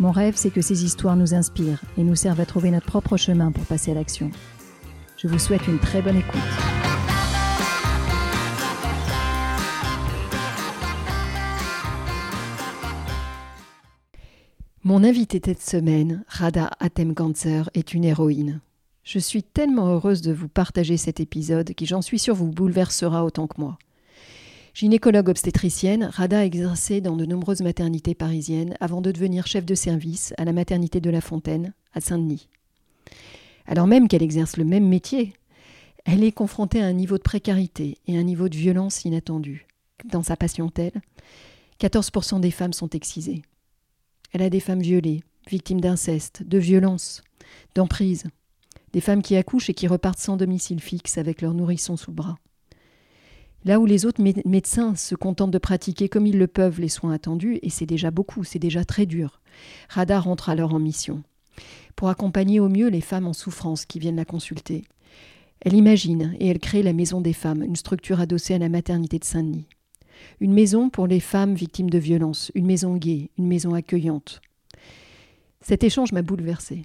[0.00, 3.16] Mon rêve, c'est que ces histoires nous inspirent et nous servent à trouver notre propre
[3.16, 4.30] chemin pour passer à l'action.
[5.16, 6.40] Je vous souhaite une très bonne écoute.
[14.84, 18.60] Mon invité cette semaine, Rada Atemganzer, est une héroïne.
[19.04, 23.24] Je suis tellement heureuse de vous partager cet épisode qui, j'en suis sûre, vous bouleversera
[23.24, 23.78] autant que moi.
[24.74, 29.74] Gynécologue obstétricienne, Rada a exercé dans de nombreuses maternités parisiennes avant de devenir chef de
[29.74, 32.48] service à la maternité de La Fontaine, à Saint-Denis.
[33.66, 35.34] Alors même qu'elle exerce le même métier,
[36.06, 39.66] elle est confrontée à un niveau de précarité et un niveau de violence inattendu.
[40.06, 41.02] Dans sa patientèle,
[41.78, 43.42] 14% des femmes sont excisées.
[44.32, 47.22] Elle a des femmes violées, victimes d'inceste, de violence,
[47.74, 48.24] d'emprise,
[48.94, 52.16] des femmes qui accouchent et qui repartent sans domicile fixe avec leur nourrisson sous le
[52.16, 52.38] bras.
[53.64, 57.12] Là où les autres médecins se contentent de pratiquer comme ils le peuvent les soins
[57.12, 59.40] attendus, et c'est déjà beaucoup, c'est déjà très dur,
[59.88, 61.22] Rada rentre alors en mission.
[61.94, 64.84] Pour accompagner au mieux les femmes en souffrance qui viennent la consulter.
[65.60, 69.18] Elle imagine et elle crée la Maison des femmes, une structure adossée à la maternité
[69.18, 69.68] de Saint-Denis.
[70.40, 74.40] Une maison pour les femmes victimes de violences, une maison gaie, une maison accueillante.
[75.60, 76.84] Cet échange m'a bouleversée.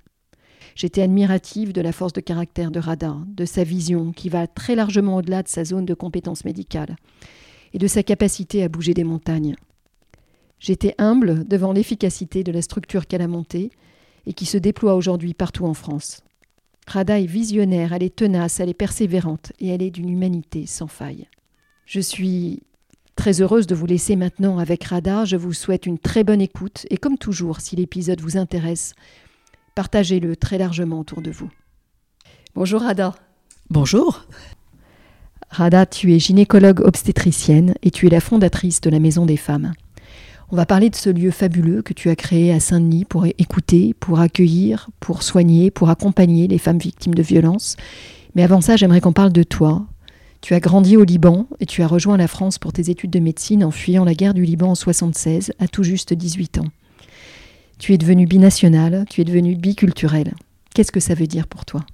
[0.77, 4.75] J'étais admirative de la force de caractère de Radin, de sa vision qui va très
[4.75, 6.97] largement au-delà de sa zone de compétence médicale,
[7.73, 9.55] et de sa capacité à bouger des montagnes.
[10.59, 13.71] J'étais humble devant l'efficacité de la structure qu'elle a montée
[14.27, 16.21] et qui se déploie aujourd'hui partout en France.
[16.85, 20.87] Rada est visionnaire, elle est tenace, elle est persévérante et elle est d'une humanité sans
[20.87, 21.27] faille.
[21.87, 22.61] Je suis
[23.15, 25.25] très heureuse de vous laisser maintenant avec Rada.
[25.25, 28.93] Je vous souhaite une très bonne écoute et comme toujours, si l'épisode vous intéresse,
[29.77, 31.51] Partagez-le très largement autour de vous.
[32.55, 33.13] Bonjour Rada.
[33.69, 34.25] Bonjour.
[35.51, 39.73] Rada, tu es gynécologue obstétricienne et tu es la fondatrice de la Maison des Femmes.
[40.49, 43.93] On va parler de ce lieu fabuleux que tu as créé à Saint-Denis pour écouter,
[43.93, 47.75] pour accueillir, pour soigner, pour accompagner les femmes victimes de violences.
[48.33, 49.85] Mais avant ça, j'aimerais qu'on parle de toi.
[50.41, 53.19] Tu as grandi au Liban et tu as rejoint la France pour tes études de
[53.19, 56.67] médecine en fuyant la guerre du Liban en 76 à tout juste 18 ans.
[57.79, 60.33] Tu es devenu binational, tu es devenu biculturel.
[60.73, 61.85] Qu'est-ce que ça veut dire pour toi?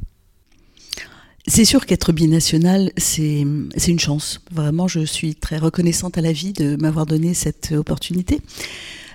[1.45, 4.39] C'est sûr qu'être binational, c'est une chance.
[4.51, 8.39] Vraiment, je suis très reconnaissante à la vie de m'avoir donné cette opportunité.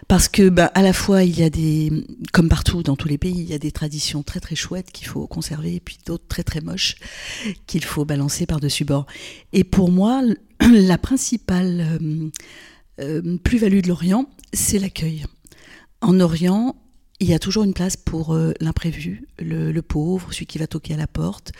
[0.08, 1.92] Parce que, bah, à la fois, il y a des,
[2.32, 5.06] comme partout dans tous les pays, il y a des traditions très très chouettes qu'il
[5.06, 6.96] faut conserver, et puis d'autres très très moches
[7.66, 9.06] qu'il faut balancer par-dessus bord.
[9.52, 10.22] Et pour moi,
[10.60, 12.30] la principale euh,
[13.00, 15.24] euh, plus-value de l'Orient, c'est l'accueil.
[16.00, 16.76] En Orient,
[17.20, 20.94] il y a toujours une place pour euh, l'imprévu, le, pauvre, celui qui va toquer
[20.94, 21.52] à la porte.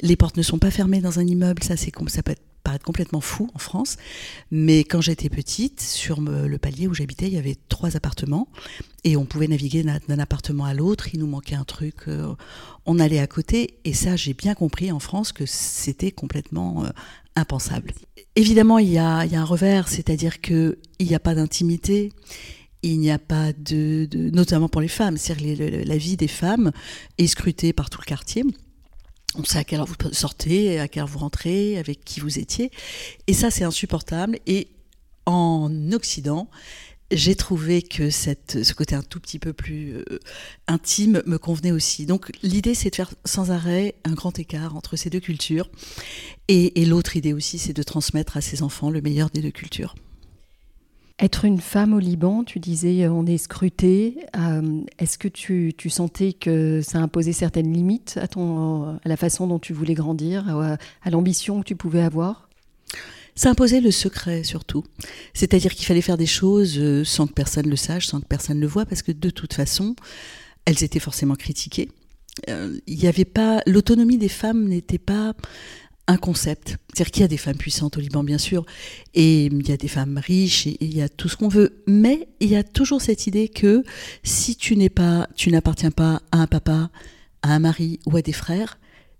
[0.00, 3.20] Les portes ne sont pas fermées dans un immeuble, ça, c'est, ça peut paraître complètement
[3.20, 3.96] fou en France.
[4.52, 8.46] Mais quand j'étais petite, sur le palier où j'habitais, il y avait trois appartements
[9.02, 11.12] et on pouvait naviguer d'un appartement à l'autre.
[11.12, 12.32] Il nous manquait un truc, euh,
[12.86, 13.78] on allait à côté.
[13.84, 16.90] Et ça, j'ai bien compris en France que c'était complètement euh,
[17.34, 17.92] impensable.
[18.36, 22.12] Évidemment, il y a, il y a un revers, c'est-à-dire qu'il n'y a pas d'intimité
[22.82, 26.72] il n'y a pas de, notamment pour les femmes, c'est-à-dire la vie des femmes
[27.18, 28.44] est scrutée par tout le quartier.
[29.34, 32.38] On sait à quelle heure vous sortez, à quelle heure vous rentrez, avec qui vous
[32.38, 32.70] étiez.
[33.26, 34.38] Et ça, c'est insupportable.
[34.46, 34.68] Et
[35.24, 36.48] en Occident,
[37.10, 40.18] j'ai trouvé que ce côté un tout petit peu plus euh,
[40.66, 42.04] intime me convenait aussi.
[42.04, 45.70] Donc l'idée, c'est de faire sans arrêt un grand écart entre ces deux cultures.
[46.48, 49.94] Et l'autre idée aussi, c'est de transmettre à ses enfants le meilleur des deux cultures.
[51.22, 54.16] Être une femme au Liban, tu disais euh, on est scruté.
[54.36, 59.46] Euh, est-ce que tu, sentais que ça imposait certaines limites à, ton, à la façon
[59.46, 62.48] dont tu voulais grandir, à, l'ambition que tu pouvais avoir?
[63.36, 64.82] Ça imposait le secret surtout.
[65.32, 68.58] C'est-à-dire qu'il fallait faire des choses euh, sans que personne le sache, sans que personne
[68.58, 69.94] le voie, parce que de toute façon,
[70.64, 71.88] elles étaient forcément critiquées.
[72.48, 75.34] Il avait pas l'autonomie des femmes n'était pas
[76.12, 76.76] un concept.
[76.92, 78.64] C'est-à-dire qu'il y a des femmes puissantes au Liban, bien sûr,
[79.14, 81.82] et il y a des femmes riches, et, il y a tout ce qu'on veut.
[81.86, 83.82] Mais il y a toujours cette idée que
[84.22, 86.90] si tu n'es pas, tu n'appartiens pas à un papa,
[87.42, 88.78] à un mari ou à des frères,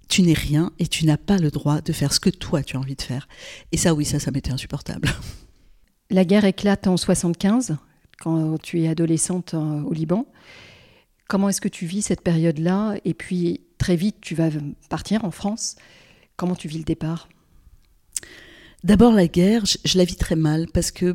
[0.09, 2.77] tu n'es rien et tu n'as pas le droit de faire ce que toi tu
[2.77, 3.29] as envie de faire.
[3.73, 5.09] Et ça, oui, ça, ça m'était insupportable.
[6.11, 7.77] La guerre éclate en 75.
[8.21, 10.27] quand tu es adolescente au Liban.
[11.29, 12.97] Comment est-ce que tu vis cette période-là?
[13.07, 14.51] Et puis, très vite, tu vas
[14.91, 15.77] partir en France.
[16.43, 17.29] Comment tu vis le départ?
[18.83, 21.15] D'abord, la guerre, je, la vis très mal parce que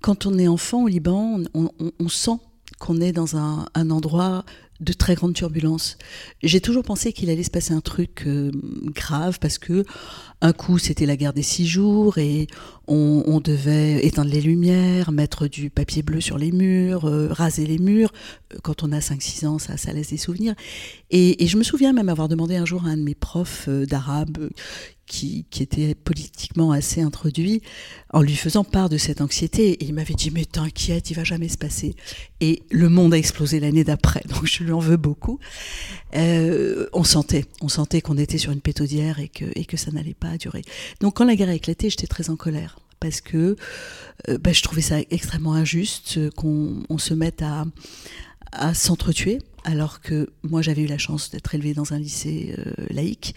[0.00, 2.40] quand on est enfant au Liban, on, sent
[2.80, 4.44] qu'on est dans un, endroit
[4.80, 5.96] de très grande turbulence.
[6.42, 8.50] J'ai toujours pensé qu'il allait se passer un truc euh,
[8.86, 9.84] grave parce que
[10.42, 12.48] un coup c'était la guerre des six jours et
[12.88, 17.78] on, devait éteindre les lumières, mettre du papier bleu sur les murs, euh, raser les
[17.78, 18.12] murs.
[18.62, 20.54] Quand on a 5-6 ans, ça, laisse des souvenirs.
[21.10, 23.86] Et, je me souviens même avoir demandé un jour à un de mes profs euh,
[23.86, 24.50] d'arabe
[25.06, 27.60] qui, était politiquement assez introduit,
[28.12, 29.72] en lui faisant part de cette anxiété.
[29.72, 31.94] Et il m'avait dit, mais t'inquiète, il va jamais se passer.
[32.40, 35.38] Et le monde a explosé l'année d'après, donc je lui en veux beaucoup.
[36.14, 39.90] Euh, on sentait, on sentait qu'on était sur une pétaudière et que, et que ça
[39.90, 40.31] n'allait pas
[41.00, 43.56] Donc quand la guerre a éclaté, j'étais très en colère parce que
[44.28, 47.64] euh, bah, je trouvais ça extrêmement injuste qu'on se mette à,
[48.52, 52.72] à s'entretuer, alors que moi j'avais eu la chance d'être élevée dans un lycée euh,
[52.90, 53.34] laïque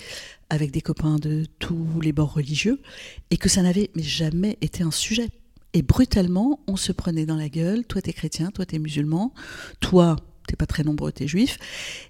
[0.50, 2.80] avec des copains de tous les bords religieux,
[3.32, 5.30] et que ça n'avait jamais été un sujet.
[5.74, 9.34] Et brutalement, on se prenait dans la gueule, toi t'es chrétien, toi t'es musulman,
[9.80, 10.16] toi
[10.48, 11.58] t'es pas très nombreux, t'es juif,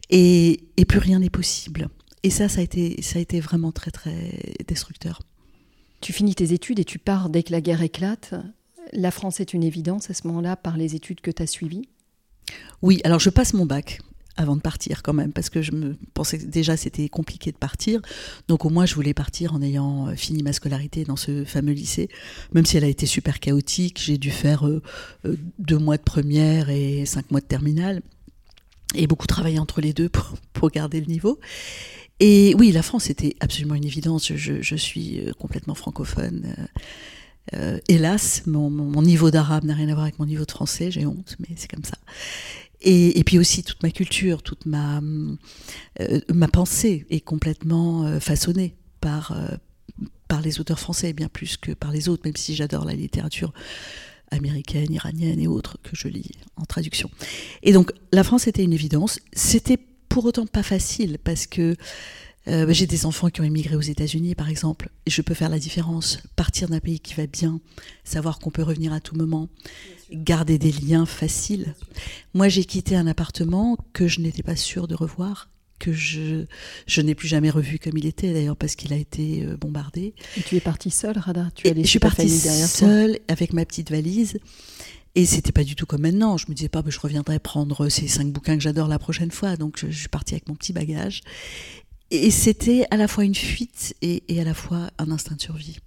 [0.10, 1.88] et, et plus rien n'est possible.
[2.26, 5.22] Et ça, ça a, été, ça a été vraiment très très destructeur.
[6.02, 8.34] Tu finis tes études et tu pars dès que la guerre éclate.
[8.94, 11.88] La France est une évidence à ce moment-là par les études que tu as suivies
[12.82, 14.00] Oui, alors je passe mon bac
[14.38, 17.58] avant de partir quand même, parce que je me pensais que déjà c'était compliqué de
[17.58, 18.02] partir.
[18.48, 21.74] Donc au moins je voulais partir en ayant euh, fini ma scolarité dans ce fameux
[21.74, 22.10] lycée,
[22.54, 24.02] même si elle a été super chaotique.
[24.04, 24.82] J'ai dû faire euh,
[25.26, 28.02] euh, deux mois de première et cinq mois de terminale,
[28.96, 31.40] et beaucoup travailler entre les deux pour, pour garder le niveau.
[32.20, 34.32] Et oui, la France était absolument une évidence.
[34.34, 36.56] Je, je suis complètement francophone.
[37.88, 41.06] hélas, mon, mon niveau d'arabe n'a rien à voir avec mon niveau de français, j'ai
[41.06, 41.98] honte, mais c'est comme ça.
[42.88, 45.02] Et, puis aussi toute ma culture, toute ma,
[46.00, 49.56] euh, ma pensée est complètement euh, façonnée par, euh,
[50.28, 53.54] par les auteurs français, bien plus que par les autres, même si j'adore la littérature
[54.30, 57.10] américaine, iranienne et autres que je lis en traduction.
[57.64, 59.20] Et donc la France était une évidence.
[59.34, 59.80] C'était
[60.16, 61.76] pour autant pas facile parce que
[62.48, 65.50] bah, j'ai des enfants qui ont émigré aux États-Unis, par exemple, et je peux faire
[65.50, 66.20] la différence.
[66.38, 67.60] Partir d'un pays qui va bien,
[68.06, 69.50] savoir qu'on peut revenir à tout moment,
[70.14, 71.76] garder des liens faciles.
[72.34, 76.46] Moi, j'ai quitté un appartement que je n'étais pas sûre de revoir, que je,
[76.88, 80.14] je n'ai plus jamais revu comme il était, d'ailleurs, parce qu'il a été euh, bombardé.
[80.38, 81.50] Et tu es partie seule, Rada?
[81.56, 84.40] Tu Je suis partie seule, avec ma petite valise.
[85.16, 86.38] Et c'était pas du tout comme maintenant.
[86.38, 89.32] Je me disais pas, bah, je reviendrai prendre ces cinq bouquins que j'adore la prochaine
[89.32, 89.56] fois.
[89.56, 91.22] Donc, je, suis partie avec mon petit bagage.
[92.12, 95.42] Et c'était à la fois une fuite et, et à la fois un instinct de
[95.42, 95.80] survie.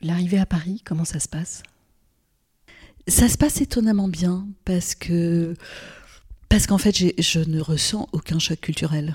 [0.00, 1.62] L'arrivée à Paris, comment ça se passe?
[3.08, 5.54] Ça se passe étonnamment bien parce que
[6.48, 9.14] parce qu'en fait je ne ressens aucun choc culturel.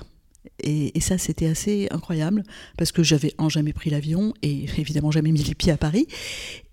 [0.64, 2.42] Et, ça, c'était assez incroyable
[2.76, 6.06] parce que j'avais en jamais pris l'avion et évidemment jamais mis les pieds à Paris.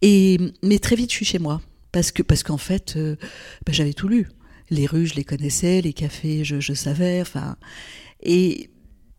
[0.01, 1.61] Et mais très vite, je suis chez moi
[1.91, 3.15] parce que parce qu'en fait, euh,
[3.65, 4.29] bah, j'avais tout lu.
[4.69, 7.21] Les rues, je les connaissais, les cafés, je, je savais.
[7.21, 7.57] Enfin,
[8.21, 8.69] et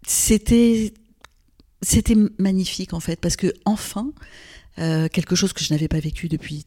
[0.07, 0.93] c'était
[1.83, 4.13] c'était magnifique en fait parce que enfin
[4.79, 6.67] euh, quelque chose que je n'avais pas vécu depuis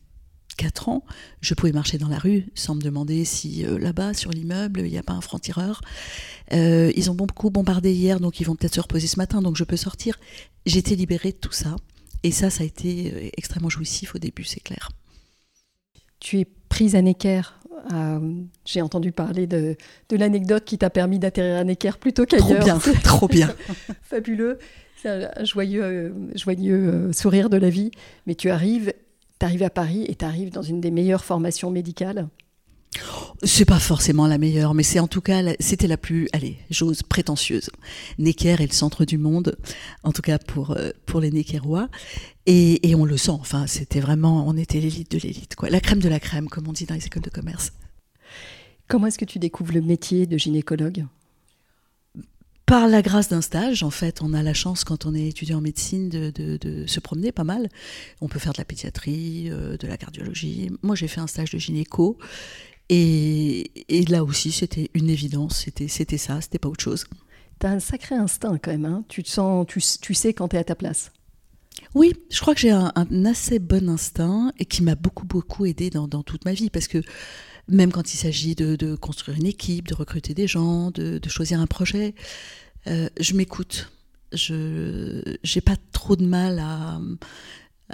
[0.55, 1.03] 4 ans,
[1.41, 4.91] je pouvais marcher dans la rue sans me demander si euh, là-bas, sur l'immeuble, il
[4.91, 5.81] n'y a pas un franc-tireur.
[6.51, 9.57] Euh, ils ont beaucoup bombardé hier, donc ils vont peut-être se reposer ce matin, donc
[9.57, 10.19] je peux sortir.
[10.65, 11.75] J'étais libérée de tout ça.
[12.23, 14.91] Et ça, ça a été euh, extrêmement jouissif au début, c'est clair.
[16.23, 17.41] Tu es prise à Necker.
[18.65, 19.75] J'ai entendu parler de,
[20.09, 22.47] l'anecdote qui t'a permis d'atterrir à Necker plutôt qu'ailleurs.
[22.47, 23.55] Trop bien, trop bien.
[24.03, 24.57] Fabuleux.
[24.95, 27.91] C'est un joyeux, joyeux sourire de la vie.
[28.25, 28.93] Mais tu arrives
[29.37, 32.29] tu arrives à Paris et tu arrives dans une des meilleures formations médicales
[33.43, 37.03] c'est pas forcément la meilleure, mais c'est en tout cas, c'était la plus, allez, j'ose,
[37.03, 37.69] prétentieuse.
[38.17, 39.57] Necker est le centre du monde,
[40.03, 41.89] en tout cas pour, euh, pour les Neckerois.
[42.45, 45.69] Et, et on le sent, enfin, c'était vraiment, on était l'élite de l'élite, quoi.
[45.69, 47.71] La crème de la crème, comme on dit dans les écoles de commerce.
[48.87, 51.05] Comment est-ce que tu découvres le métier de gynécologue?
[52.65, 55.57] Par la grâce d'un stage, en fait, on a la chance quand on est étudiant
[55.57, 57.69] en médecine de, se promener pas mal.
[58.21, 60.71] On peut faire de la pédiatrie, euh, de la cardiologie.
[60.81, 62.17] Moi, j'ai fait un stage de gynéco.
[62.89, 65.63] Et, là aussi, c'était une évidence.
[65.63, 67.05] C'était, c'était ça, c'était pas autre chose.
[67.59, 68.85] Tu as un sacré instinct quand même.
[68.85, 69.05] Hein.
[69.07, 71.11] tu, te sens, tu, sais quand tu es à ta place.
[71.95, 72.91] Oui, je crois que j'ai un,
[73.25, 76.69] assez bon instinct et qui m'a beaucoup, beaucoup aidé dans, toute ma vie.
[76.69, 77.01] Parce que
[77.67, 81.67] même quand il s'agit de, construire une équipe, de recruter des gens, de, choisir un
[81.67, 82.15] projet,
[82.87, 83.91] euh, je m'écoute.
[84.33, 86.99] Je n'ai pas trop de mal à,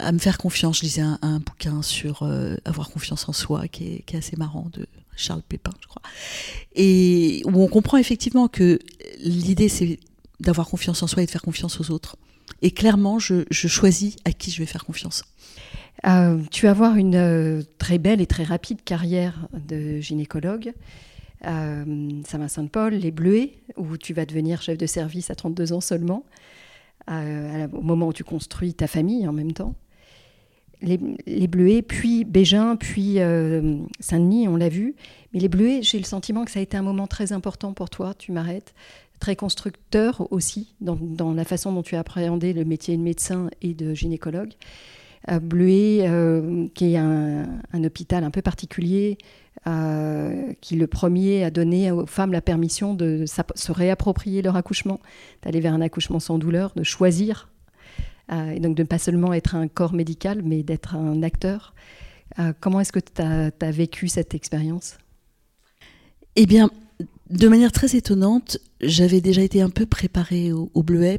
[0.01, 0.79] à me faire confiance.
[0.79, 4.85] Je lisais un, bouquin sur euh, avoir confiance en soi, qui est, assez marrant, de
[5.15, 6.01] Charles Pépin, je crois,
[6.75, 8.79] et où on comprend effectivement que
[9.19, 9.99] l'idée, c'est
[10.39, 12.15] d'avoir confiance en soi et de faire confiance aux autres.
[12.61, 15.23] Et clairement, je, choisis à qui je vais faire confiance.
[16.07, 20.73] Euh, tu vas avoir une euh, très belle et très rapide carrière de gynécologue.
[21.41, 26.25] Saint-Vincent-de-Paul, les Bleuets, où tu vas devenir chef de service à 32 ans seulement,
[27.07, 29.73] au moment où tu construis ta famille en même temps.
[30.81, 33.17] Les, Bleuets, puis Bégin, puis
[33.99, 34.95] Saint-Denis, on l'a vu.
[35.33, 37.89] Mais les Bleuets, j'ai le sentiment que ça a été un moment très important pour
[37.89, 38.73] toi, tu m'arrêtes,
[39.19, 43.73] très constructeur aussi dans, la façon dont tu as appréhendé le métier de médecin et
[43.73, 44.53] de gynécologue.
[45.41, 49.17] Bleuet, euh, qui est un, hôpital un peu particulier,
[49.67, 54.99] euh, qui le premier a donné aux femmes la permission de se réapproprier leur accouchement,
[55.43, 57.48] d'aller vers un accouchement sans douleur, de choisir, euh,
[58.29, 61.73] et donc de ne pas seulement être un corps médical, mais d'être un acteur.
[62.59, 64.97] comment est-ce que tu as, vécu cette expérience?
[66.35, 66.69] Eh bien,
[67.29, 71.17] de manière très étonnante, j'avais déjà été un peu préparée au, au Bleuet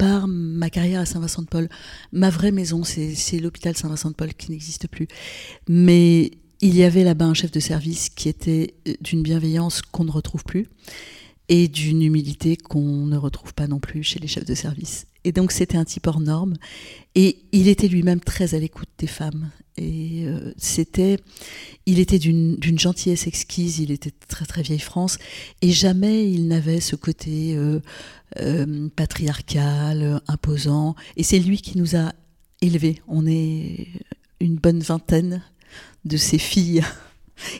[0.00, 1.68] par ma carrière à Saint-Vincent-de-Paul.
[2.12, 5.08] Ma vraie maison, c'est l'hôpital Saint-Vincent-de-Paul qui n'existe plus.
[5.68, 6.30] Mais
[6.62, 10.10] il y avait là-bas un chef de service qui était euh, d'une bienveillance qu'on ne
[10.10, 10.66] retrouve plus
[11.50, 15.06] et d'une humilité qu'on ne retrouve pas non plus chez les chefs de service.
[15.24, 16.54] Et donc c'était un type hors norme.
[17.16, 19.50] Et il était lui-même très à l'écoute des femmes.
[19.76, 21.18] Et euh, c'était,
[21.86, 23.80] il était d'une gentillesse exquise.
[23.80, 25.18] Il était très très vieille France.
[25.60, 27.80] Et jamais il n'avait ce côté euh,
[28.38, 30.94] euh, patriarcal, imposant.
[31.16, 32.12] Et c'est lui qui nous a
[32.62, 33.02] élevés.
[33.08, 33.88] On est
[34.38, 35.42] une bonne vingtaine
[36.04, 36.82] de ses filles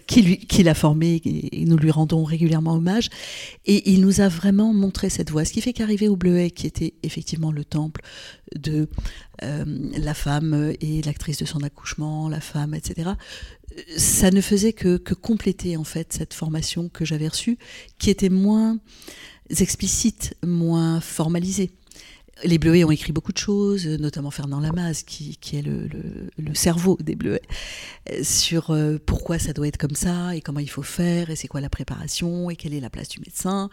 [0.06, 3.08] qui, l'a formé et nous lui rendons régulièrement hommage.
[3.66, 5.44] Et il nous a vraiment montré cette voie.
[5.44, 8.02] Ce qui fait qu'arriver au Bleuet, qui était effectivement le temple
[8.56, 8.88] de
[9.42, 9.64] euh,
[9.96, 13.10] la femme et l'actrice de son accouchement, la femme, etc.,
[13.96, 17.56] ça ne faisait que, que compléter en fait cette formation que j'avais reçue,
[17.98, 18.78] qui était moins
[19.58, 21.70] explicite, moins formalisée
[22.44, 27.16] les Bleuets ont écrit beaucoup de choses, notamment Fernand Lamaze, qui, est le, cerveau des
[27.16, 27.42] Bleuets,
[28.22, 31.48] sur euh, pourquoi ça doit être comme ça, et comment il faut faire, et c'est
[31.48, 33.70] quoi la préparation, et quelle est la place du médecin.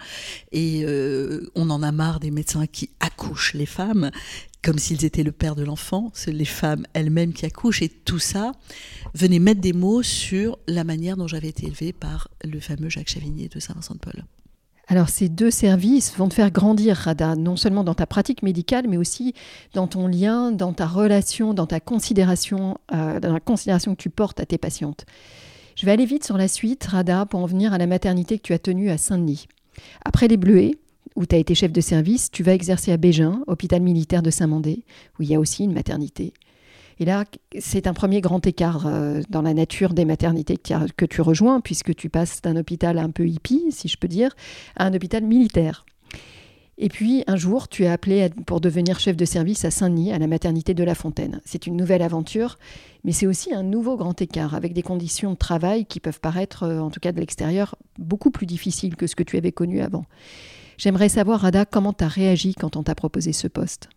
[0.51, 4.11] Et euh, on en a marre des médecins qui accouchent les femmes,
[4.61, 8.19] comme s'ils étaient le père de l'enfant, c'est les femmes elles-mêmes qui accouchent, et tout
[8.19, 8.51] ça
[9.13, 13.09] venait mettre des mots sur la manière dont j'avais été élevée par le fameux Jacques
[13.09, 14.23] Chavigné de Saint-Vincent-de-Paul.
[14.89, 18.85] Alors ces deux services vont te faire grandir, Rada, non seulement dans ta pratique médicale,
[18.87, 19.33] mais aussi
[19.73, 24.09] dans ton lien, dans ta relation, dans ta considération, euh, dans la considération que tu
[24.09, 25.05] portes à tes patientes.
[25.75, 28.43] Je vais aller vite sur la suite, Rada, pour en venir à la maternité que
[28.43, 29.47] tu as tenue à Saint-Denis.
[30.05, 30.75] Après les Bleuets,
[31.15, 34.31] où tu as été chef de service, tu vas exercer à Bégin, hôpital militaire de
[34.31, 34.85] Saint-Mandé,
[35.19, 36.33] où il y a aussi une maternité.
[36.99, 37.25] Et là,
[37.59, 41.95] c'est un premier grand écart euh, dans la nature des maternités que tu rejoins, puisque
[41.95, 44.35] tu passes d'un hôpital un peu hippie, si je peux dire,
[44.75, 45.85] à un hôpital militaire.
[46.79, 50.19] Et puis, un jour, tu es appelé pour devenir chef de service à Saint-Denis, à
[50.19, 51.41] la maternité de La Fontaine.
[51.43, 52.57] C'est une nouvelle aventure,
[53.03, 56.63] mais c'est aussi un nouveau grand écart, avec des conditions de travail qui peuvent paraître,
[56.63, 59.81] euh, en tout cas de l'extérieur, beaucoup plus difficiles que ce que tu avais connu
[59.81, 60.05] avant.
[60.77, 63.89] J'aimerais savoir, Rada, comment tu as réagi quand on t'a proposé ce poste?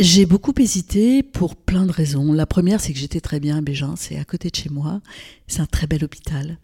[0.00, 2.32] J'ai beaucoup hésité pour plein de raisons.
[2.32, 5.00] La première, c'est que j'étais très bien à Bégin, c'est à côté de chez moi.
[5.48, 6.58] C'est un très bel hôpital.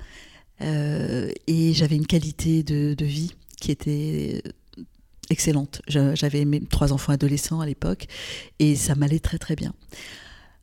[0.61, 4.41] Euh, et j'avais une qualité de, vie qui était
[5.31, 5.83] excellente.
[5.89, 8.07] J'avais mes trois enfants adolescents à l'époque
[8.61, 9.75] et ça m'allait très très bien.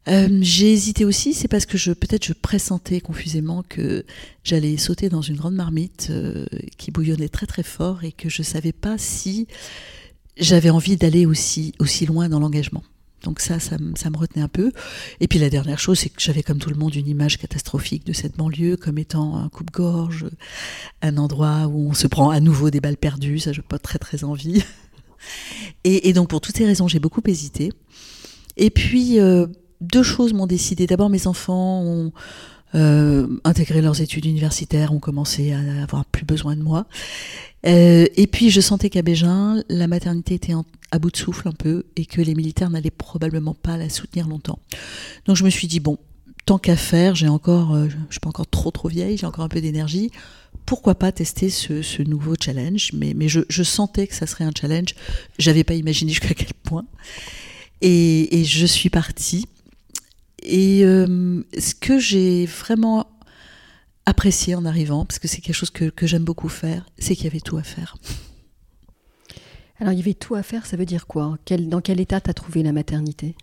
[0.07, 4.05] Euh, j'ai hésité aussi, c'est parce que je peut-être je pressentais confusément que
[4.45, 6.45] j'allais sauter dans une grande marmite euh,
[6.77, 9.47] qui bouillonnait très très fort et que je savais pas si
[10.37, 12.83] j'avais envie d'aller aussi, aussi loin dans l'engagement.
[13.23, 14.71] Donc ça, ça, me retenait un peu.
[15.19, 18.05] Et puis la dernière chose, c'est que j'avais comme tout le monde une image catastrophique
[18.05, 20.25] de cette banlieue comme étant un coupe-gorge,
[21.01, 23.39] un endroit où on se prend à nouveau des balles perdues.
[23.39, 24.63] Ça, je pas très très envie.
[25.83, 27.71] Et, donc pour toutes ces raisons, j'ai beaucoup hésité.
[28.57, 29.45] Et puis euh,
[29.81, 30.87] deux choses m'ont décidé.
[30.87, 32.11] D'abord, mes enfants ont
[32.75, 33.27] euh,
[33.81, 36.85] leurs études universitaires, ont commencé à avoir plus besoin de moi.
[37.65, 40.53] Euh, et puis je sentais qu'à Bégin, la maternité était
[40.91, 44.27] à bout de souffle un peu et que les militaires n'allaient probablement pas la soutenir
[44.27, 44.59] longtemps.
[45.25, 45.97] Donc je me suis dit, bon,
[46.45, 49.45] tant qu'à faire, j'ai encore, euh, je suis pas encore trop trop vieille, j'ai encore
[49.45, 50.11] un peu d'énergie,
[50.65, 52.91] pourquoi pas tester ce, nouveau challenge?
[52.93, 54.95] Mais, mais je, je, sentais que ça serait un challenge,
[55.37, 56.85] j'avais pas imaginé jusqu'à quel point.
[57.81, 59.47] Et, et, je suis partie.
[60.41, 63.07] Et euh, ce que j'ai vraiment
[64.05, 67.27] apprécié en arrivant, parce que c'est quelque chose que, j'aime beaucoup faire, c'est qu'il y
[67.27, 67.95] avait tout à faire.
[69.79, 71.37] Alors il y avait tout à faire, ça veut dire quoi?
[71.49, 73.35] Dans quel état t'as trouvé la maternité?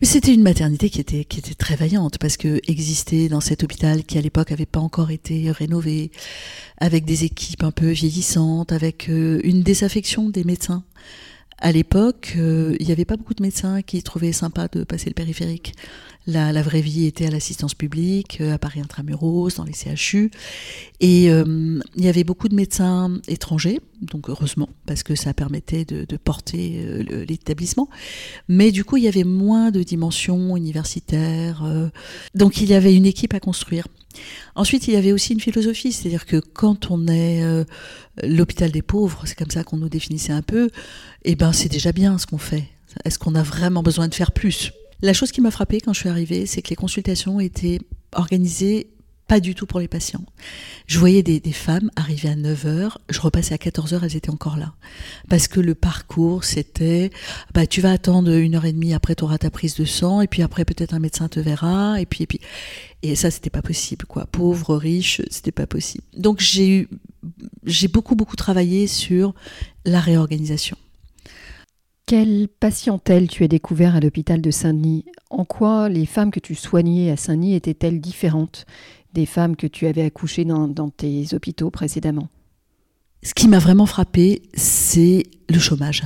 [0.00, 3.64] Mais c'était une maternité qui était, qui était très vaillante parce que exister dans cet
[3.64, 6.12] hôpital qui à l'époque n'avait pas encore été rénové,
[6.76, 10.84] avec des équipes un peu vieillissantes, avec euh, une désaffection des médecins.
[11.60, 15.10] À l'époque, euh, il n'y avait pas beaucoup de médecins qui trouvaient sympa de passer
[15.10, 15.74] le périphérique.
[16.26, 20.30] La, vraie vie était à l'assistance publique, euh, à Paris Intramuros, dans les CHU.
[21.00, 25.84] Et euh, il y avait beaucoup de médecins étrangers, donc heureusement, parce que ça permettait
[25.84, 27.88] de, porter l'établissement.
[28.48, 31.90] Mais du coup, il y avait moins de dimensions universitaires.
[32.34, 33.86] donc il y avait une équipe à construire.
[34.54, 37.42] Ensuite, il y avait aussi une philosophie, c'est-à-dire que quand on est
[38.22, 40.70] l'hôpital des pauvres, c'est comme ça qu'on nous définissait un peu,
[41.24, 42.64] eh ben c'est déjà bien ce qu'on fait.
[43.04, 44.72] Est-ce qu'on a vraiment besoin de faire plus?
[45.02, 47.78] La chose qui m'a frappée quand je suis arrivée, c'est que les consultations étaient
[48.12, 48.90] organisées
[49.28, 50.24] pas du tout pour les patients.
[50.86, 54.72] Je voyais des, femmes arriver à 9h, je repassais à 14h, elles étaient encore là.
[55.28, 57.10] Parce que le parcours, c'était,
[57.52, 60.22] bah, tu vas attendre une heure et demie, après tu auras ta prise de sang,
[60.22, 62.40] et puis après peut-être un médecin te verra, et puis, et puis,
[63.02, 64.26] et ça, c'était pas possible, quoi.
[64.26, 66.04] Pauvre, riche, c'était pas possible.
[66.16, 66.88] Donc j'ai eu,
[67.64, 69.34] j'ai beaucoup, beaucoup travaillé sur
[69.84, 70.76] la réorganisation.
[72.08, 75.04] Quelle patientèle tu as découvert à l'hôpital de Saint-Denis?
[75.28, 78.64] En quoi les femmes que tu soignais à Saint-Denis étaient-elles différentes?
[79.14, 82.28] Des femmes que tu avais accouchées dans, tes hôpitaux précédemment
[83.22, 86.02] Ce qui m'a vraiment frappé, c'est le chômage,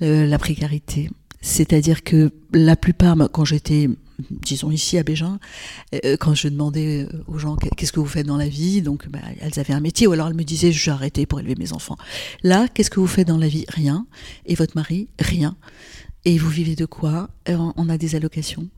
[0.00, 1.10] la précarité.
[1.40, 3.88] C'est-à-dire que la plupart, quand j'étais
[4.30, 5.38] disons ici à Bégin,
[6.04, 9.08] euh, quand je demandais euh, aux gens qu'est-ce que vous faites dans la vie, donc
[9.08, 11.54] bah, elles avaient un métier, ou alors elles me disaient je vais arrêter pour élever
[11.56, 11.96] mes enfants.
[12.42, 13.64] Là, qu'est-ce que vous faites dans la vie?
[13.68, 14.06] Rien.
[14.46, 15.08] Et votre mari?
[15.18, 15.56] Rien.
[16.24, 17.30] Et vous vivez de quoi?
[17.48, 18.68] Euh, On a des allocations.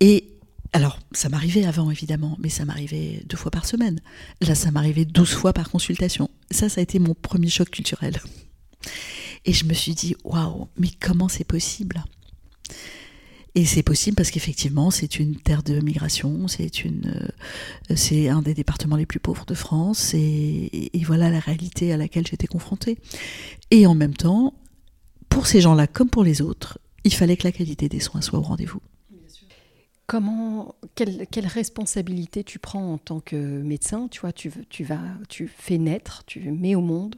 [0.00, 0.32] Et
[0.76, 3.98] alors, ça m'arrivait avant, évidemment, mais ça m'arrivait deux fois par semaine.
[4.42, 6.28] Là, ça m'arrivait douze fois par consultation.
[6.50, 8.20] Ça, ça a été mon premier choc culturel.
[9.46, 12.04] Et je me suis dit, waouh, mais comment c'est possible?
[13.54, 17.28] Et c'est possible parce qu'effectivement, c'est une terre de migration, euh,
[17.94, 22.26] c'est un des départements les plus pauvres de France, et, voilà la réalité à laquelle
[22.26, 22.98] j'étais confrontée.
[23.70, 24.52] Et en même temps,
[25.30, 28.38] pour ces gens-là comme pour les autres, il fallait que la qualité des soins soit
[28.38, 28.82] au rendez-vous.
[30.06, 35.00] Comment, quelle, quelle, responsabilité tu prends en tant que médecin Tu vois, tu, tu vas,
[35.28, 37.16] tu fais naître, tu mets au monde.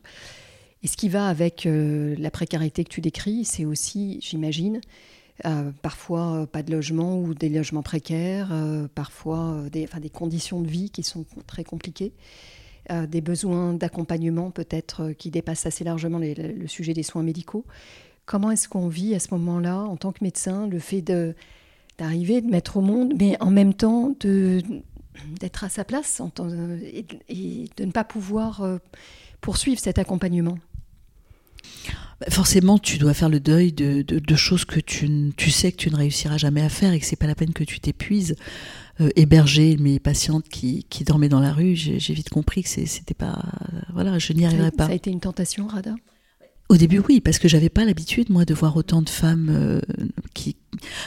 [0.82, 4.80] Et ce qui va avec euh, la précarité que tu décris, c'est aussi, j'imagine,
[5.44, 8.50] euh, parfois euh, pas de logement ou des logements précaires,
[8.94, 12.12] parfois des, conditions de vie qui sont très compliquées,
[13.08, 17.66] des besoins d'accompagnement peut-être qui dépassent assez largement le sujet des soins médicaux.
[18.24, 21.02] Comment est-ce qu'on vit à ce moment-là, en tant que médecin, le fait
[21.98, 24.14] d'arriver, de, mettre au monde, mais en même temps
[25.40, 26.22] d'être à sa place
[26.82, 28.62] et, et, de ne pas pouvoir
[29.40, 30.58] poursuivre cet accompagnement
[32.20, 35.90] bah, forcément, tu dois faire le deuil de, choses que tu, tu, sais que tu
[35.90, 38.34] ne réussiras jamais à faire et que c'est pas la peine que tu t'épuises.
[39.00, 43.14] Euh, héberger mes patientes qui, qui, dormaient dans la rue, j'ai vite compris que c'était
[43.14, 43.44] pas,
[43.92, 44.86] voilà, je n'y arriverais pas.
[44.86, 45.94] Ça a été une tentation, Rada?
[46.68, 49.80] Au début, oui, parce que j'avais pas l'habitude, moi, de voir autant de femmes euh,
[50.34, 50.56] qui,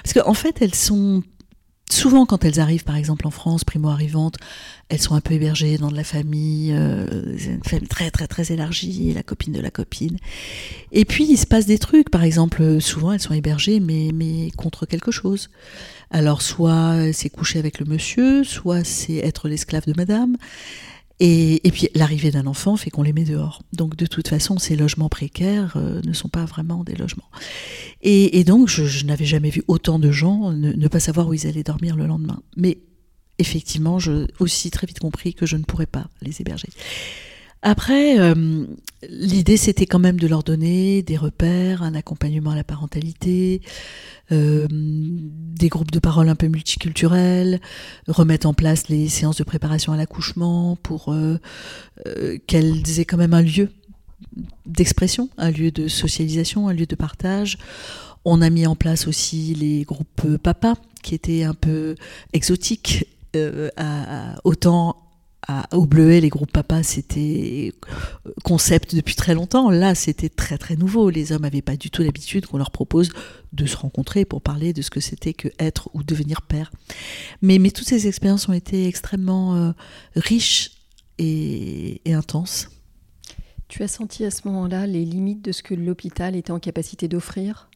[0.04, 1.24] parce qu'en en fait, elles sont
[1.92, 4.38] souvent quand elles arrivent, par exemple en France, primo-arrivantes,
[4.90, 7.06] elles sont un peu hébergées dans de la famille, euh,
[7.38, 10.18] une famille très très très élargie, la copine de la copine.
[10.92, 14.52] Et puis il se passe des trucs, par exemple, souvent elles sont hébergées mais, mais
[14.58, 15.50] contre quelque chose.
[16.10, 20.38] Alors soit c'est coucher avec le monsieur, soit c'est être l'esclave de madame.
[21.24, 23.62] Et, puis l'arrivée d'un enfant fait qu'on les met dehors.
[23.74, 27.30] Donc de toute façon, ces logements précaires euh, ne sont pas vraiment des logements.
[28.02, 31.62] Et, donc je, n'avais jamais vu autant de gens ne, pas savoir où ils allaient
[31.62, 32.42] dormir le lendemain.
[32.58, 32.80] Mais
[33.38, 36.70] effectivement, j'ai aussi très vite compris que je ne pourrais pas les héberger.
[37.64, 38.66] Après, euh,
[39.08, 43.62] l'idée c'était quand même de leur donner des repères, un accompagnement à la parentalité,
[44.32, 47.62] euh, des groupes de parole un peu multiculturels,
[48.08, 51.38] remettre en place les séances de préparation à l'accouchement pour euh,
[52.48, 53.70] qu'elles aient quand même un lieu
[54.66, 57.60] d'expression, un lieu de socialisation, un lieu de partage.
[58.26, 61.96] On a mis en place aussi les groupes papa qui étaient un peu
[62.34, 63.06] exotiques,
[64.44, 65.11] autant
[65.72, 67.74] au Bleuet, les groupes papas, c'était
[68.44, 69.70] concept depuis très longtemps.
[69.70, 71.10] Là, c'était très très nouveau.
[71.10, 73.10] Les hommes n'avaient pas du tout l'habitude qu'on leur propose
[73.54, 76.72] de se rencontrer pour parler de ce que c'était que être ou devenir père.
[77.42, 79.72] Mais, mais toutes ces expériences ont été extrêmement euh,
[80.16, 80.72] riches
[81.18, 82.70] et, intenses.
[83.68, 87.08] Tu as senti à ce moment-là les limites de ce que l'hôpital était en capacité
[87.08, 87.70] d'offrir?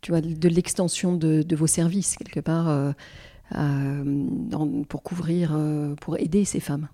[0.00, 2.68] Tu vois, de l'extension de, vos services, quelque part.
[2.68, 2.92] Euh, euh,
[4.88, 6.88] pour couvrir, euh, pour aider ces femmes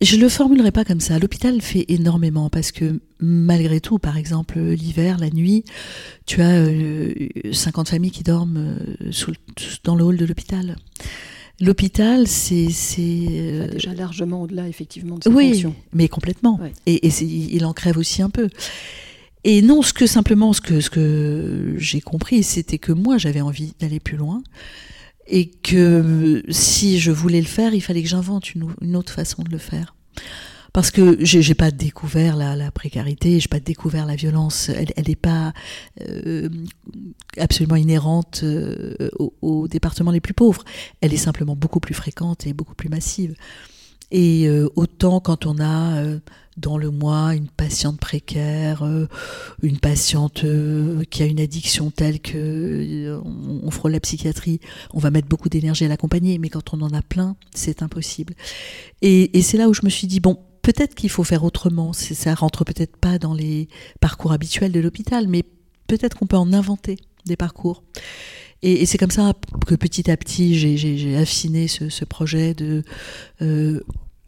[0.00, 1.18] Je le formulerai pas comme ça.
[1.18, 5.64] L'hôpital fait énormément parce que malgré tout, par exemple l'hiver, la nuit,
[6.26, 6.66] tu as
[7.52, 8.76] 50 familles qui dorment
[9.84, 10.76] dans le hall de l'hôpital.
[11.60, 12.68] L'hôpital, c'est
[13.72, 16.60] déjà largement au-delà effectivement de ses oui, mais complètement.
[16.86, 18.48] Et, et il en crève aussi un peu.
[19.44, 23.40] Et non, ce que simplement ce que ce que j'ai compris, c'était que moi j'avais
[23.40, 24.42] envie d'aller plus loin
[25.28, 29.50] et que si je voulais le faire, il fallait que j'invente une, autre façon de
[29.50, 29.94] le faire.
[30.72, 34.68] Parce que j'ai pas découvert la, la précarité, j'ai pas découvert la violence.
[34.68, 35.52] Elle n'est pas
[36.08, 36.48] euh,
[37.36, 40.64] absolument inhérente euh, aux, départements les plus pauvres.
[41.00, 43.34] Elle est simplement beaucoup plus fréquente et beaucoup plus massive.
[44.10, 46.02] Et euh, autant quand on a
[46.58, 49.06] dans le mois une patiente précaire, euh,
[49.62, 54.60] une patiente euh, qui a une addiction telle que euh, on, frôle la psychiatrie,
[54.92, 58.34] on va mettre beaucoup d'énergie à l'accompagner, mais quand on en a plein, c'est impossible.
[59.02, 61.92] Et, c'est là où je me suis dit bon, peut-être qu'il faut faire autrement.
[61.92, 63.68] Ça rentre peut-être pas dans les
[64.00, 65.44] parcours habituels de l'hôpital, mais
[65.86, 67.82] peut-être qu'on peut en inventer des parcours.
[68.62, 69.34] Et, c'est comme ça
[69.66, 72.82] que petit à petit, j'ai affiné ce, ce, projet de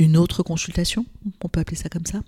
[0.01, 1.05] une autre consultation,
[1.45, 2.23] on peut appeler ça comme ça?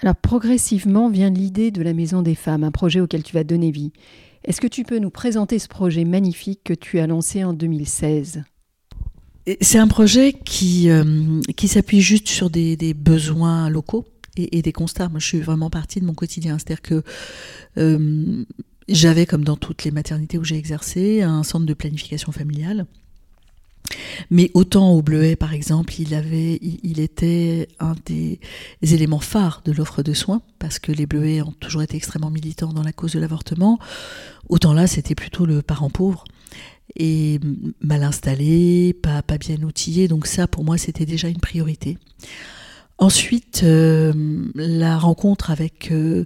[0.00, 3.70] Alors progressivement vient l'idée de la Maison des Femmes, un projet auquel tu vas donner
[3.70, 3.92] vie.
[4.44, 8.42] Est-ce que tu peux nous présenter ce projet magnifique que tu as lancé en 2016
[9.60, 14.06] C'est un projet qui, euh, qui s'appuie juste sur des, besoins locaux
[14.36, 15.08] et, des constats.
[15.08, 16.58] Moi, je suis vraiment partie de mon quotidien.
[16.58, 17.02] C'est-à-dire que
[17.78, 18.44] euh,
[18.88, 22.86] j'avais, comme dans toutes les maternités où j'ai exercé, un centre de planification familiale
[24.30, 28.38] mais autant au Bleuet, par exemple, il, avait, il, était un des
[28.82, 32.72] éléments phares de l'offre de soins, parce que les Bleuets ont toujours été extrêmement militants
[32.72, 33.78] dans la cause de l'avortement.
[34.48, 36.24] Autant là, c'était plutôt le parent pauvre
[36.96, 37.38] et
[37.80, 40.08] mal installé, pas, bien outillé.
[40.08, 41.98] Donc ça, pour moi, c'était déjà une priorité.
[42.98, 44.12] Ensuite, euh,
[44.54, 46.24] la rencontre avec euh,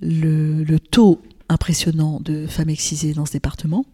[0.00, 3.84] le, taux impressionnant de femmes excisées dans ce département.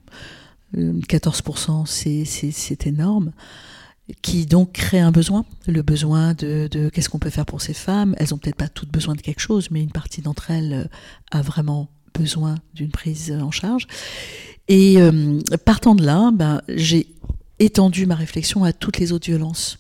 [0.75, 3.33] 14%, c'est énorme
[4.23, 8.15] qui donc crée un besoin, le besoin de, qu'est-ce qu'on peut faire pour ces femmes.
[8.19, 10.85] Elles ont peut-être pas toutes besoin de quelque chose, mais une partie d'entre elles euh,
[11.31, 13.87] a vraiment besoin d'une prise en charge.
[14.69, 17.09] Et euh, partant de là, ben, j'ai
[17.59, 19.79] étendu ma réflexion à toutes les autres violences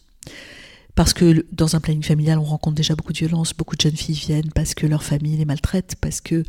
[1.00, 3.54] parce que dans un planning familial, on rencontre déjà beaucoup de violences.
[3.54, 6.42] Beaucoup de jeunes filles viennent parce que leur famille les maltraite, parce que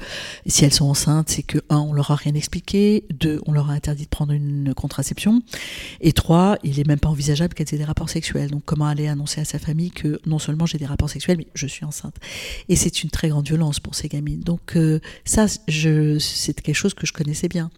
[0.46, 3.70] si elles sont enceintes, c'est que un, on leur a rien expliqué, deux, on leur
[3.70, 5.42] a interdit de prendre une contraception,
[6.02, 8.52] et trois, il est même pas envisageable qu'elles aient des rapports sexuels.
[8.52, 11.48] Donc comment aller annoncer à sa famille que non seulement j'ai des rapports sexuels, mais
[11.54, 12.18] je suis enceinte.
[12.68, 14.42] Et c'est une très grande violence pour ces gamines.
[14.42, 17.72] Donc euh, ça, c'est quelque chose que je connaissais bien.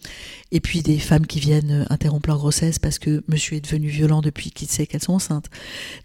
[0.52, 4.22] Et puis des femmes qui viennent interrompre leur grossesse parce que monsieur est devenu violent
[4.22, 5.52] depuis qu'il sait qu'elles sont enceintes.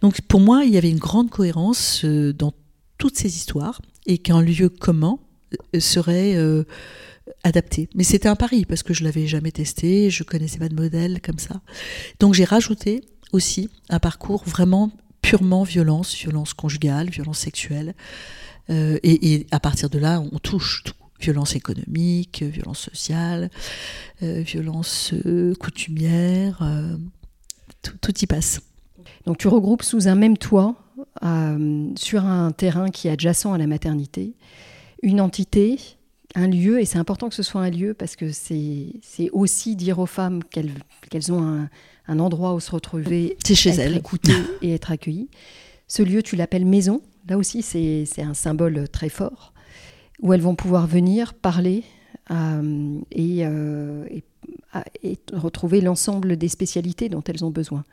[0.02, 2.52] Donc pour moi il y avait une grande cohérence euh, dans
[2.98, 5.18] toutes ces histoires et qu'un lieu commun
[5.74, 6.64] euh, serait euh,
[7.44, 7.88] adapté.
[7.94, 11.20] Mais c'était un pari parce que je l'avais jamais testé, je connaissais pas de modèle
[11.22, 11.60] comme ça.
[12.20, 14.90] Donc j'ai rajouté aussi un parcours vraiment
[15.22, 17.94] purement violence, violence conjugale, violence sexuelle.
[18.70, 20.94] et, à partir de là, on touche tout.
[21.20, 23.50] Violence économique, violence sociale,
[24.20, 25.12] violence
[25.58, 26.62] coutumière,
[27.82, 28.60] tout y passe.
[29.26, 30.74] Donc tu regroupes sous un même toit,
[31.22, 34.34] euh, sur un terrain qui est adjacent à la maternité,
[35.02, 35.78] une entité,
[36.34, 39.98] un lieu, et c'est important que ce soit un lieu parce que c'est aussi dire
[39.98, 41.68] aux femmes qu'elles ont
[42.06, 43.96] un, endroit où se retrouver, chez être elles.
[43.96, 45.28] écoutées et être accueillies.
[45.88, 47.02] Ce lieu, tu l'appelles maison.
[47.28, 49.52] Là aussi, c'est un symbole très fort
[50.20, 51.84] où elles vont pouvoir venir parler
[52.30, 54.24] euh, et, euh, et
[55.02, 57.84] et retrouver l'ensemble des spécialités dont elles ont besoin.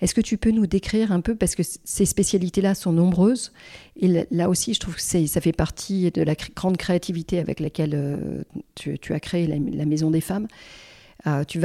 [0.00, 3.52] Est-ce que tu peux nous décrire un peu, parce que ces spécialités-là sont nombreuses,
[4.00, 7.92] et là aussi je trouve que ça fait partie de la grande créativité avec laquelle
[7.94, 8.42] euh,
[8.74, 10.48] tu, as créé la, Maison des Femmes.
[11.46, 11.60] Tu,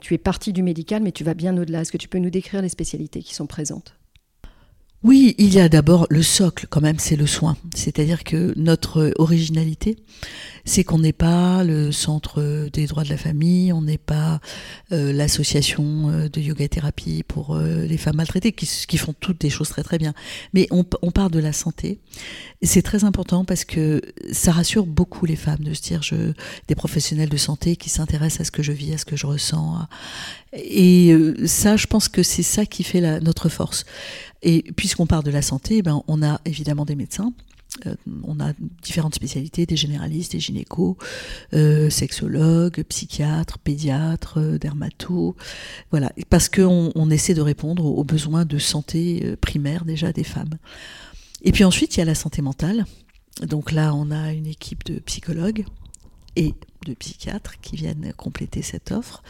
[0.00, 1.80] tu es partie du médical, mais tu vas bien au-delà.
[1.80, 3.94] Est-ce que tu peux nous décrire les spécialités qui sont présentes?
[5.04, 7.58] Oui, il y a d'abord le socle quand même, c'est le soin.
[7.74, 9.96] C'est-à-dire que notre originalité,
[10.64, 14.40] c'est qu'on n'est pas le centre des droits de la famille, on n'est pas
[14.92, 19.50] euh, l'association euh, de yoga thérapie pour euh, les femmes maltraitées, qui, font toutes des
[19.50, 20.14] choses très très bien.
[20.54, 21.98] Mais on, on part de la santé.
[22.62, 24.00] C'est très important parce que
[24.32, 26.32] ça rassure beaucoup les femmes de se dire, je,
[26.66, 29.26] des professionnels de santé qui s'intéressent à ce que je vis, à ce que je
[29.26, 29.86] ressens.
[30.54, 33.84] Et ça, je pense que c'est ça qui fait notre force.
[34.42, 37.32] Et puisqu'on part de la santé, ben, on a évidemment des médecins
[37.86, 40.96] Euh, on a différentes spécialités, des généralistes, des gynécos,
[41.52, 45.34] euh, sexologues, psychiatres, pédiatres, euh, dermatos,
[45.90, 50.56] voilà, parce qu'on on essaie de répondre aux besoins de santé primaire déjà des femmes.
[51.42, 52.84] Et puis ensuite, il y a la santé mentale.
[53.42, 55.64] Donc là, on a une équipe de psychologues
[56.36, 56.54] et
[56.86, 59.22] de psychiatres qui viennent compléter cette offre.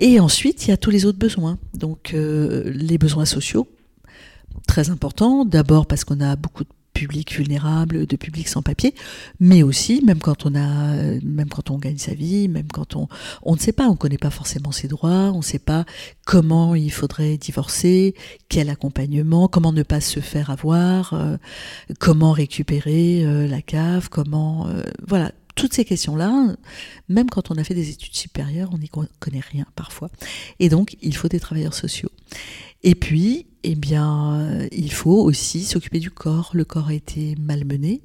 [0.00, 1.58] Et ensuite, il y a tous les autres besoins.
[1.74, 3.68] Donc les besoins sociaux,
[4.66, 5.44] très importants.
[5.44, 8.94] D'abord parce qu'on a beaucoup de public vulnérable, de public sans papier,
[9.38, 13.08] mais aussi même quand on a, même quand on gagne sa vie, même quand on,
[13.42, 15.84] on ne sait pas, on ne connaît pas forcément ses droits, on ne sait pas
[16.26, 18.14] comment il faudrait divorcer,
[18.48, 21.36] quel accompagnement, comment ne pas se faire avoir, euh,
[21.98, 26.56] comment récupérer euh, la cave, comment, euh, voilà, toutes ces questions-là,
[27.10, 30.10] même quand on a fait des études supérieures, on n'y connaît rien parfois.
[30.58, 32.08] Et donc, il faut des travailleurs sociaux.
[32.82, 36.52] Et puis, eh bien, il faut aussi s'occuper du corps.
[36.54, 38.00] Le corps a été malmené.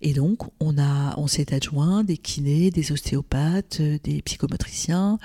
[0.00, 5.18] Et donc, on, a, on s'est adjoint des kinés, des ostéopathes, des psychomotriciens.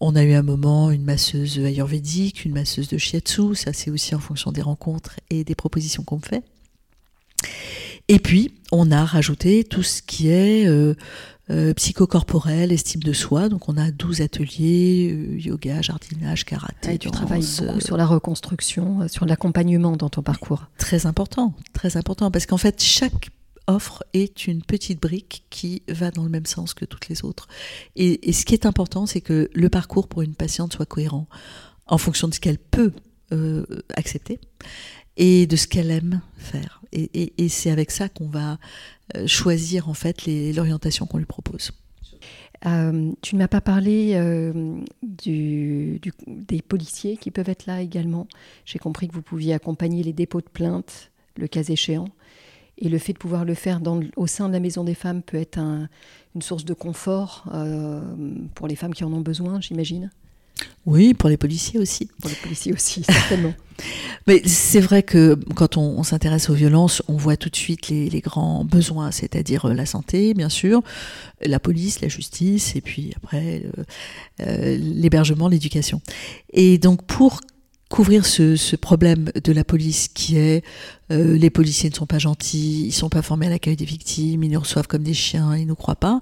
[0.00, 3.54] On a eu un moment une masseuse ayurvédique, une masseuse de shiatsu.
[3.56, 6.42] Ça, c'est aussi en fonction des rencontres et des propositions qu'on fait.
[8.08, 10.94] Et puis, on a rajouté tout ce qui est euh,
[11.50, 13.48] euh, psychocorporel, estime de soi.
[13.48, 16.94] Donc on a 12 ateliers, euh, yoga, jardinage, karaté.
[16.94, 20.66] Et tu travailles beaucoup sur la reconstruction, sur l'accompagnement dans ton parcours.
[20.76, 23.30] Très important, très important, parce qu'en fait chaque
[23.66, 27.48] offre est une petite brique qui va dans le même sens que toutes les autres.
[27.96, 31.26] Et, ce qui est important, c'est que le parcours pour une patiente soit cohérent
[31.86, 32.92] en fonction de ce qu'elle peut
[33.96, 34.38] accepter
[35.16, 36.82] et de ce qu'elle aime faire.
[36.92, 38.58] Et, c'est avec ça qu'on va
[39.16, 41.72] euh, choisir en fait l'orientation qu'on lui propose.
[42.66, 48.26] Euh, tu ne m'as pas parlé euh, des policiers qui peuvent être là également.
[48.64, 52.08] J'ai compris que vous pouviez accompagner les dépôts de plainte, le cas échéant.
[52.78, 53.80] Et le fait de pouvoir le faire
[54.16, 57.44] au sein de la Maison des femmes peut être une source de confort
[58.56, 60.10] pour les femmes qui en ont besoin, j'imagine.
[60.86, 62.10] Oui, pour les policiers aussi.
[62.20, 63.54] Pour les policiers aussi, certainement.
[64.26, 68.20] Mais c'est vrai que quand on, s'intéresse aux violences, on voit tout de suite les,
[68.20, 70.82] grands besoins, c'est-à-dire euh, la santé, bien sûr,
[71.42, 73.84] la police, la justice, et puis après euh,
[74.40, 76.00] euh, l'hébergement, l'éducation.
[76.52, 77.40] Et donc pour
[77.88, 80.64] couvrir ce, problème de la police qui est
[81.10, 84.42] euh, les policiers ne sont pas gentils, ils sont pas formés à l'accueil des victimes,
[84.42, 86.20] ils nous reçoivent comme des chiens, ils nous croient pas.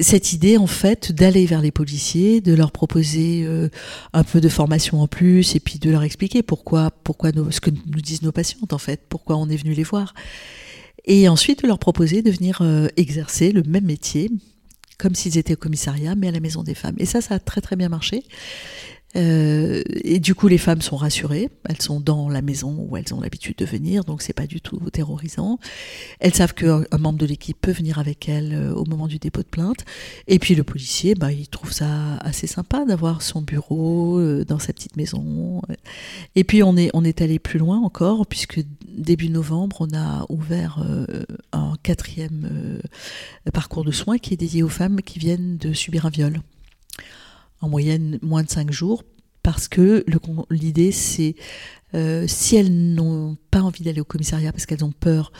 [0.00, 3.68] Cette idée en fait d'aller vers les policiers, de leur proposer euh,
[4.12, 7.70] un peu de formation en plus et puis de leur expliquer pourquoi pourquoi ce que
[7.70, 10.14] nous disent nos patientes en fait, pourquoi on est venu les voir.
[11.04, 14.30] Et ensuite de leur proposer de venir euh, exercer le même métier
[14.98, 16.94] comme s'ils étaient au commissariat, mais à la maison des femmes.
[16.98, 18.22] Et ça, ça a très très bien marché.
[19.16, 21.50] Euh, et du coup, les femmes sont rassurées.
[21.68, 24.60] Elles sont dans la maison où elles ont l'habitude de venir, donc c'est pas du
[24.60, 25.58] tout terrorisant.
[26.20, 29.42] Elles savent qu'un membre de l'équipe peut venir avec elles euh, au moment du dépôt
[29.42, 29.84] de plainte.
[30.28, 34.58] Et puis le policier, bah, il trouve ça assez sympa d'avoir son bureau euh, dans
[34.58, 35.62] sa petite maison.
[36.34, 40.26] Et puis on est on est allé plus loin encore, puisque début novembre, on a
[40.28, 40.84] ouvert
[41.52, 42.80] un quatrième
[43.52, 46.40] parcours de soins qui est dédié aux femmes qui viennent de subir un viol
[47.62, 49.04] en moyenne moins de 5 jours,
[49.42, 50.04] parce que
[50.50, 51.34] l'idée c'est
[51.94, 55.30] euh, si elles n'ont pas envie d'aller au commissariat parce qu'elles ont peur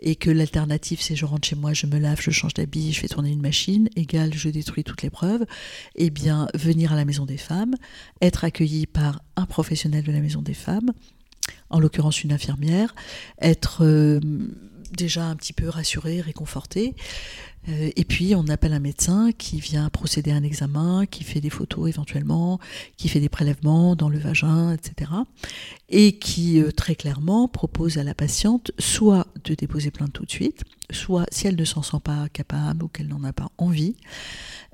[0.00, 3.00] et que l'alternative c'est je rentre chez moi, je me lave, je change d'habit, je
[3.00, 5.44] fais tourner une machine, égal je détruis toutes les preuves,
[5.96, 7.74] eh bien venir à la maison des femmes,
[8.22, 10.92] être accueilli par un professionnel de la maison des femmes,
[11.70, 12.94] en l'occurrence une infirmière,
[13.40, 14.20] être euh,
[14.96, 16.94] déjà un petit peu rassuré, réconforté, euh,
[17.68, 21.50] et puis on appelle un médecin qui vient procéder à un examen, qui fait des
[21.50, 22.58] photos éventuellement,
[22.96, 25.10] qui fait des prélèvements dans le vagin, etc.
[25.88, 30.30] Et qui euh, très clairement propose à la patiente soit de déposer plainte tout de
[30.30, 33.96] suite, soit si elle ne s'en sent pas capable ou qu'elle n'en a pas envie,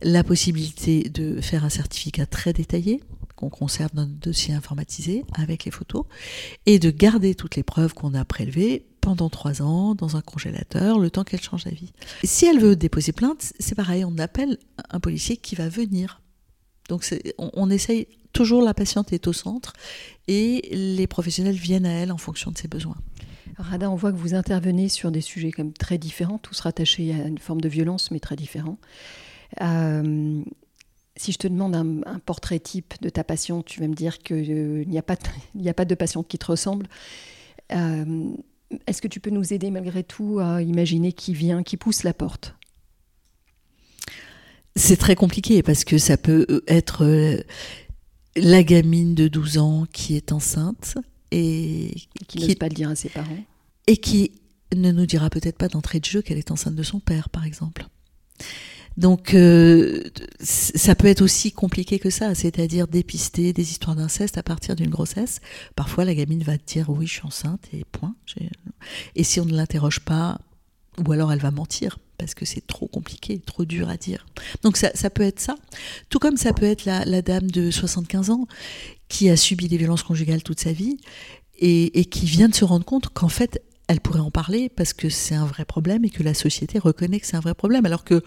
[0.02, 3.02] la possibilité de faire un certificat très détaillé
[3.36, 6.04] qu'on conserve dans notre dossier informatisé avec les photos
[6.66, 10.98] et de garder toutes les preuves qu'on a prélevées pendant trois ans dans un congélateur,
[10.98, 11.92] le temps qu'elle change d'avis.
[12.24, 14.58] Si elle veut déposer plainte, c'est pareil, on appelle
[14.90, 16.22] un policier qui va venir.
[16.88, 17.04] Donc
[17.38, 19.74] on, essaye toujours, la patiente est au centre
[20.26, 22.96] et les professionnels viennent à elle en fonction de ses besoins.
[23.58, 27.26] Rada, on voit que vous intervenez sur des sujets quand très différents, tous rattachés à
[27.26, 28.78] une forme de violence, mais très différents.
[29.60, 30.42] Euh,
[31.16, 34.50] si je te demande un, portrait type de ta patiente, tu vas me dire qu'il
[34.50, 35.16] euh, n'y a, pas
[35.66, 36.86] a pas de patiente qui te ressemble.
[37.72, 38.34] Euh,
[38.86, 42.14] est-ce que tu peux nous aider malgré tout à imaginer qui vient, qui pousse la
[42.14, 42.54] porte?
[44.76, 47.40] C'est très compliqué parce que ça peut euh, être euh,
[48.36, 50.96] la gamine de 12 ans qui est enceinte
[51.30, 51.94] et
[52.26, 53.38] qui n'ose pas le dire à ses parents.
[53.86, 54.32] Et qui
[54.74, 57.44] ne nous dira peut-être pas d'entrée de jeu qu'elle est enceinte de son père, par
[57.44, 57.86] exemple.
[58.96, 60.02] Donc euh,
[60.40, 64.90] ça peut être aussi compliqué que ça, c'est-à-dire dépister des histoires d'inceste à partir d'une
[64.90, 65.40] grossesse.
[65.74, 68.14] Parfois la gamine va dire oui je suis enceinte et point.
[69.16, 70.38] Et si on ne l'interroge pas,
[71.04, 74.24] ou alors elle va mentir parce que c'est trop compliqué, trop dur à dire.
[74.62, 75.56] Donc ça, ça, peut être ça.
[76.10, 78.46] Tout comme ça peut être la, dame de 75 ans
[79.08, 80.98] qui a subi des violences conjugales toute sa vie
[81.58, 84.92] et, et qui vient de se rendre compte qu'en fait elle pourrait en parler parce
[84.92, 87.84] que c'est un vrai problème et que la société reconnaît que c'est un vrai problème.
[87.84, 88.22] Alors que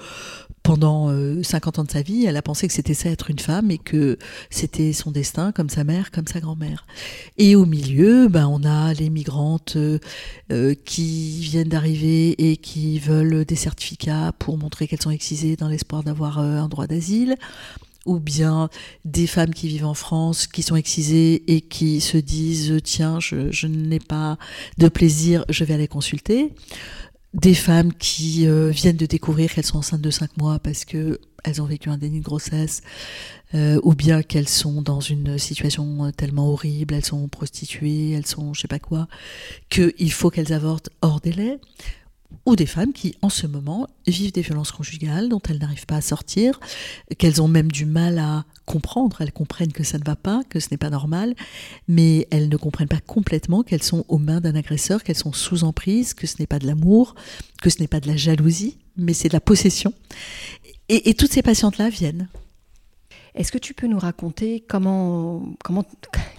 [0.68, 1.08] pendant
[1.44, 3.72] 50 euh, ans de sa vie, elle a pensé que c'était ça être une femme
[3.72, 4.18] et que
[4.50, 6.86] c'était son destin, comme sa mère, comme sa grand-mère.
[7.38, 9.98] Et au milieu, ben, on a les migrantes euh,
[10.52, 15.70] euh, qui viennent d'arriver et qui veulent des certificats pour montrer qu'elles sont excisées dans
[15.70, 17.38] l'espoir d'avoir un droit d'asile
[18.08, 18.70] ou bien
[19.06, 23.68] des femmes qui vivent en France, qui sont excisées et qui se disent tiens, je,
[23.68, 24.38] n'ai pas
[24.78, 26.54] de plaisir, je vais aller consulter.
[27.34, 31.20] Des femmes qui euh, viennent de découvrir qu'elles sont enceintes de 5 mois parce que
[31.44, 32.82] elles ont vécu un déni de grossesse,
[33.54, 38.54] euh, ou bien qu'elles sont dans une situation tellement horrible, elles sont prostituées, elles sont
[38.54, 39.08] je sais pas quoi,
[39.70, 41.60] qu'il faut qu'elles avortent hors délai
[42.46, 45.98] ou des femmes qui, en ce moment, vivent des violences conjugales dont elles n'arrivent pas
[45.98, 46.60] à sortir,
[47.18, 49.22] qu'elles ont même du mal à comprendre.
[49.22, 51.36] Elles comprennent que ça ne va pas, que ce n'est pas normal,
[51.88, 55.64] mais elles ne comprennent pas complètement qu'elles sont aux mains d'un agresseur, qu'elles sont sous
[55.64, 57.16] emprise, que ce n'est pas de l'amour,
[57.62, 59.94] que ce n'est pas de la jalousie, mais c'est de la possession.
[60.90, 62.30] Et, toutes ces patientes-là viennent.
[63.36, 65.84] Est-ce que tu peux nous raconter comment, comment,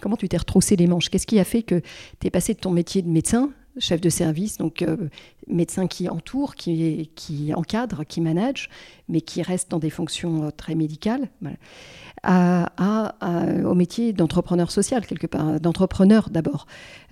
[0.01, 1.11] comment tu t'es retroussé les manches?
[1.11, 1.83] Qu'est-ce qui a fait que
[2.21, 5.09] tu es passé de ton métier de médecin chef de service, donc euh,
[5.47, 7.09] médecin qui entoure, qui,
[7.55, 8.69] encadre, qui manage,
[9.09, 11.29] mais qui reste dans des fonctions euh, très médicales,
[12.25, 16.67] au métier d'entrepreneur social, quelque part, d'entrepreneur d'abord,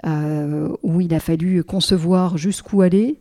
[0.05, 3.20] euh, où il a fallu concevoir jusqu'où aller,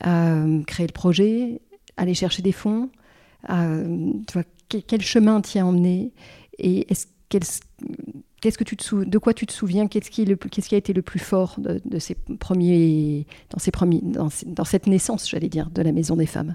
[0.00, 1.60] créer le projet,
[1.96, 2.90] aller chercher des fonds.
[3.48, 6.12] quel, chemin t'y a emmené
[6.58, 7.06] et est-ce,
[8.42, 9.86] De quoi tu te souviens?
[9.86, 10.22] Qu'est-ce qui,
[10.74, 15.48] a été le plus fort de, ces premiers, dans, ces premiers, dans, cette naissance, j'allais
[15.48, 16.52] dire, de la Maison des Femmes?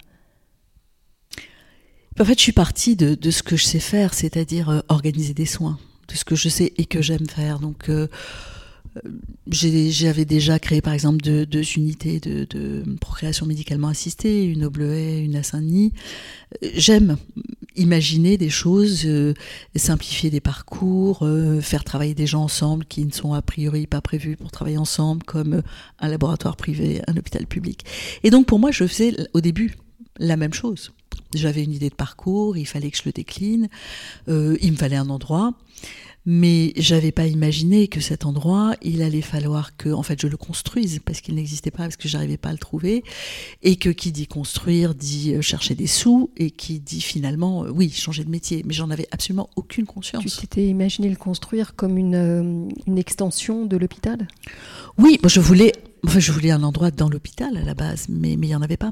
[2.19, 5.45] En fait, je suis partie de, ce que je sais faire, c'est-à-dire euh, organiser des
[5.45, 7.59] soins, de ce que je sais et que j'aime faire.
[7.59, 8.07] Donc, euh,
[9.49, 15.35] j'avais déjà créé par exemple deux, unités de, procréation médicalement assistée, une au Bleuet, une
[15.35, 15.93] à Saint-Denis.
[16.75, 17.17] J'aime
[17.75, 19.33] imaginer des choses, euh,
[19.75, 24.01] simplifier des parcours, euh, faire travailler des gens ensemble qui ne sont a priori pas
[24.01, 25.61] prévus pour travailler ensemble, comme
[25.99, 27.85] un laboratoire privé, un hôpital public.
[28.23, 29.75] Et donc pour moi, je faisais au début
[30.17, 30.91] la même chose.
[31.33, 33.67] J'avais une idée de parcours, il fallait que je le décline,
[34.29, 35.53] euh, il me fallait un endroit
[36.29, 40.35] mais j'avais pas imaginé que cet endroit, il allait falloir que, en fait, je le
[40.35, 43.05] construise parce qu'il n'existait pas, parce que j'arrivais pas à le trouver,
[43.63, 47.71] et que qui dit construire dit euh, chercher des sous, et qui dit finalement, euh,
[47.73, 48.61] oui, changer de métier.
[48.65, 50.25] Mais j'en avais absolument aucune conscience.
[50.25, 54.27] Tu t'étais imaginé le construire comme une, euh, une extension de l'hôpital?
[54.97, 55.71] Oui, je voulais,
[56.05, 58.61] enfin, je voulais un endroit dans l'hôpital à la base, mais mais il y en
[58.61, 58.91] avait pas.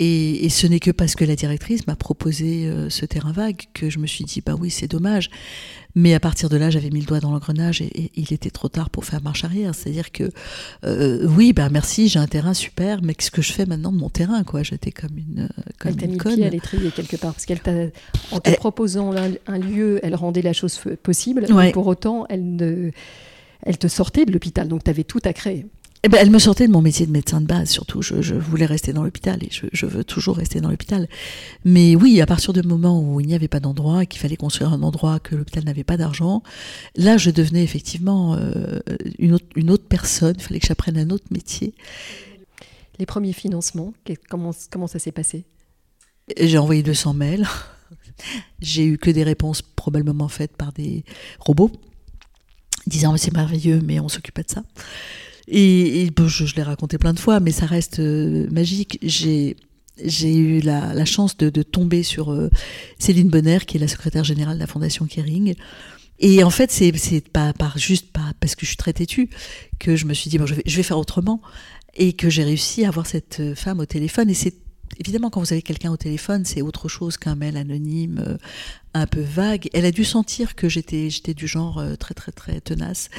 [0.00, 3.98] Et, ce n'est que parce que la directrice m'a proposé ce terrain vague que je
[3.98, 5.28] me suis dit, bah oui, c'est dommage.
[5.94, 8.68] Mais à partir de là, j'avais mis le doigt dans l'engrenage et, il était trop
[8.68, 9.74] tard pour faire marche arrière.
[9.74, 10.30] C'est-à-dire que
[10.84, 13.96] euh, oui, ben merci, j'ai un terrain super, mais qu'est-ce que je fais maintenant de
[13.96, 14.62] mon terrain quoi?
[14.62, 17.46] J'étais comme une comme elle une t'a mis le pied à l'étrier quelque part parce
[17.46, 17.72] qu'elle t'a
[18.30, 21.46] en te proposant un, lieu, elle rendait la chose possible.
[21.50, 22.90] Mais pour autant, elle ne,
[23.62, 25.66] elle te sortait de l'hôpital, donc tu avais tout à créer.
[26.04, 28.02] Eh ben, elle me sortait de mon métier de médecin de base, surtout.
[28.02, 31.08] Je, voulais rester dans l'hôpital et je, veux toujours rester dans l'hôpital.
[31.64, 34.36] Mais oui, à partir du moment où il n'y avait pas d'endroit et qu'il fallait
[34.36, 36.42] construire un endroit, que l'hôpital n'avait pas d'argent,
[36.94, 38.78] là, je devenais effectivement euh,
[39.18, 40.36] une, autre, une autre personne.
[40.38, 41.74] Il fallait que j'apprenne un autre métier.
[43.00, 43.92] Les premiers financements,
[44.28, 45.46] comment, comment ça s'est passé?
[46.40, 47.46] J'ai envoyé 200 mails.
[48.60, 51.04] J'ai eu que des réponses probablement faites par des
[51.40, 51.70] robots,
[52.86, 54.62] disant c'est merveilleux, mais on s'occupe pas de ça.
[55.50, 58.98] Et, je, l'ai raconté plein de fois, mais ça reste euh, magique.
[59.02, 59.56] J'ai
[60.04, 62.50] j'ai eu la, chance de, tomber sur euh,
[63.00, 65.56] Céline Bonner, qui est la secrétaire générale de la Fondation Kering.
[66.20, 69.28] Et en fait, c'est pas par juste pas parce que je suis très têtue
[69.80, 71.40] que je me suis dit bon, je vais, je vais faire autrement
[71.94, 74.30] et que j'ai réussi à avoir cette euh, femme au téléphone.
[74.30, 74.54] Et c'est
[75.00, 78.38] évidemment quand vous avez quelqu'un au téléphone, c'est autre chose qu'un mail anonyme
[78.94, 79.68] un peu vague.
[79.72, 83.10] Elle a dû sentir que j'étais j'étais du genre très très très tenace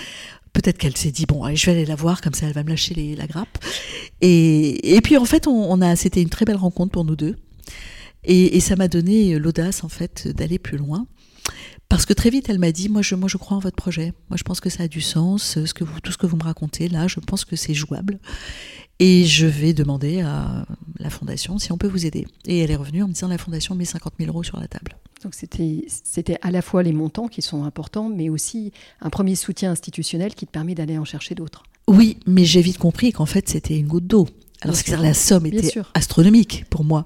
[0.53, 2.63] peut-être qu'elle s'est dit bon allez, je vais aller la voir comme ça elle va
[2.63, 3.57] me lâcher la grappe.
[4.21, 7.35] Et, puis en fait on, a c'était une très belle rencontre pour nous deux.
[8.23, 11.07] Et, ça m'a donné l'audace en fait d'aller plus loin.
[11.87, 14.13] Parce que très vite elle m'a dit moi je moi je crois en votre projet.
[14.29, 16.87] Moi je pense que ça a du sens vous tout ce que vous me racontez
[16.87, 18.19] là je pense que c'est jouable.
[19.01, 20.65] Et je vais demander à
[20.99, 22.27] la fondation si on peut vous aider.
[22.45, 24.67] Et elle est revenue en me disant la fondation met 50 000 euros sur la
[24.67, 24.97] table.
[25.23, 29.71] Donc c'était à la fois les montants qui sont importants, mais aussi un premier soutien
[29.71, 31.63] institutionnel qui te permet d'aller en chercher d'autres.
[31.87, 34.27] Oui, mais j'ai vite compris qu'en fait c'était une goutte d'eau.
[34.61, 37.05] Alors c'est la somme était astronomique pour moi.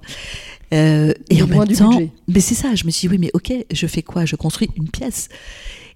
[0.74, 2.74] Euh, et en même temps, mais c'est ça.
[2.74, 4.26] Je me suis dit oui, mais ok, je fais quoi?
[4.26, 5.30] Je construis une pièce.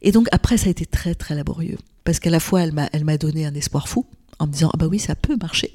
[0.04, 2.88] Et donc après, ça a été très très laborieux parce qu'à la fois elle m'a
[2.94, 4.06] elle m'a donné un espoir fou
[4.40, 5.74] en me disant ah bah oui ça peut marcher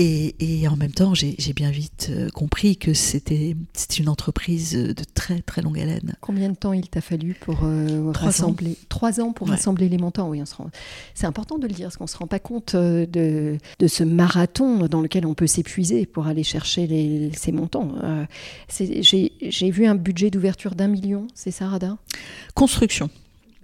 [0.00, 3.56] et, en même temps, j'ai bien vite euh, compris que c'était
[3.98, 6.14] une entreprise de très très longue haleine.
[6.20, 10.28] Combien de temps il t'a fallu pour euh, rassembler Trois ans pour rassembler les montants.
[10.28, 10.40] Oui,
[11.14, 13.86] c'est important de le dire, parce qu'on ne se rend pas compte euh, de, de,
[13.88, 17.94] ce marathon dans lequel on peut s'épuiser pour aller chercher les, ces montants.
[18.70, 21.98] j'ai vu un budget d'ouverture d'un million, c'est ça, Radin
[22.54, 23.10] Construction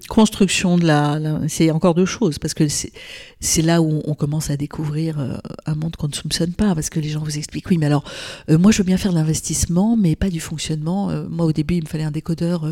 [0.09, 4.57] construction de la, c'est encore deux choses parce que c'est là où on commence à
[4.57, 5.37] découvrir euh,
[5.67, 8.05] un monde qu'on ne soupçonne pas parce que les gens vous expliquent oui mais alors
[8.51, 11.11] euh, moi je veux bien faire de l'investissement mais pas du fonctionnement.
[11.11, 12.67] Euh, moi au début il me fallait un décodeur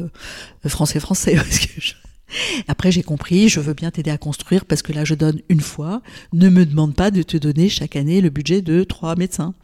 [0.66, 1.80] français français parce que
[2.68, 5.60] après j'ai compris je veux bien t'aider à construire parce que là je donne une
[5.60, 6.02] fois.
[6.32, 9.54] Ne me demande pas de te donner chaque année le budget de trois médecins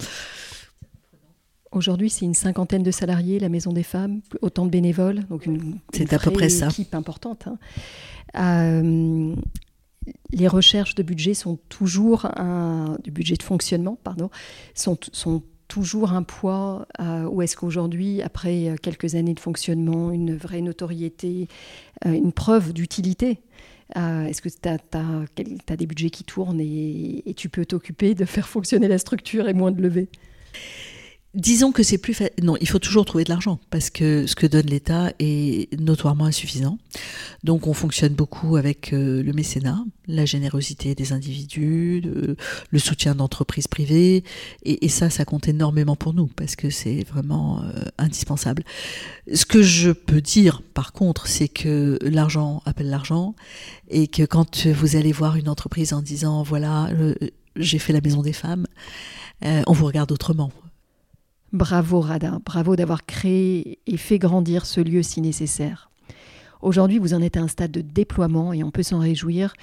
[1.70, 5.78] Aujourd'hui, c'est une cinquantaine de salariés, la Maison des Femmes, autant de bénévoles, donc une,
[5.92, 6.68] c'est à peu près ça.
[6.68, 7.46] équipe importante.
[7.46, 7.58] Hein.
[8.36, 9.34] Euh,
[10.30, 14.30] les recherches de budget sont toujours un, du budget de fonctionnement, pardon,
[14.74, 16.86] sont, sont toujours un poids.
[17.00, 21.48] Euh, ou est-ce qu'aujourd'hui, après quelques années de fonctionnement, une vraie notoriété,
[22.06, 23.40] euh, une preuve d'utilité,
[23.94, 28.46] est-ce que tu as, des budgets qui tournent et, et tu peux t'occuper de faire
[28.46, 30.08] fonctionner la structure et moins de lever?
[31.34, 34.46] Disons que c'est plus non, il faut toujours trouver de l'argent parce que ce que
[34.46, 36.78] donne l'État est notoirement insuffisant.
[37.44, 43.68] Donc on fonctionne beaucoup avec euh, le mécénat, la générosité des individus, le, soutien d'entreprises
[43.68, 44.24] privées
[44.64, 48.64] et, ça, ça compte énormément pour nous parce que c'est vraiment euh, indispensable.
[49.32, 53.34] Ce que je peux dire par contre, c'est que l'argent appelle l'argent
[53.90, 56.88] et que quand vous allez voir une entreprise en disant voilà,
[57.56, 58.66] j'ai fait la maison des femmes,
[59.44, 60.50] euh, on vous regarde autrement.
[61.54, 65.90] Bravo Radin, bravo d'avoir créé et fait grandir ce lieu si nécessaire.
[66.60, 69.54] Aujourd'hui, vous en êtes à un stade de déploiement et on peut s'en réjouir.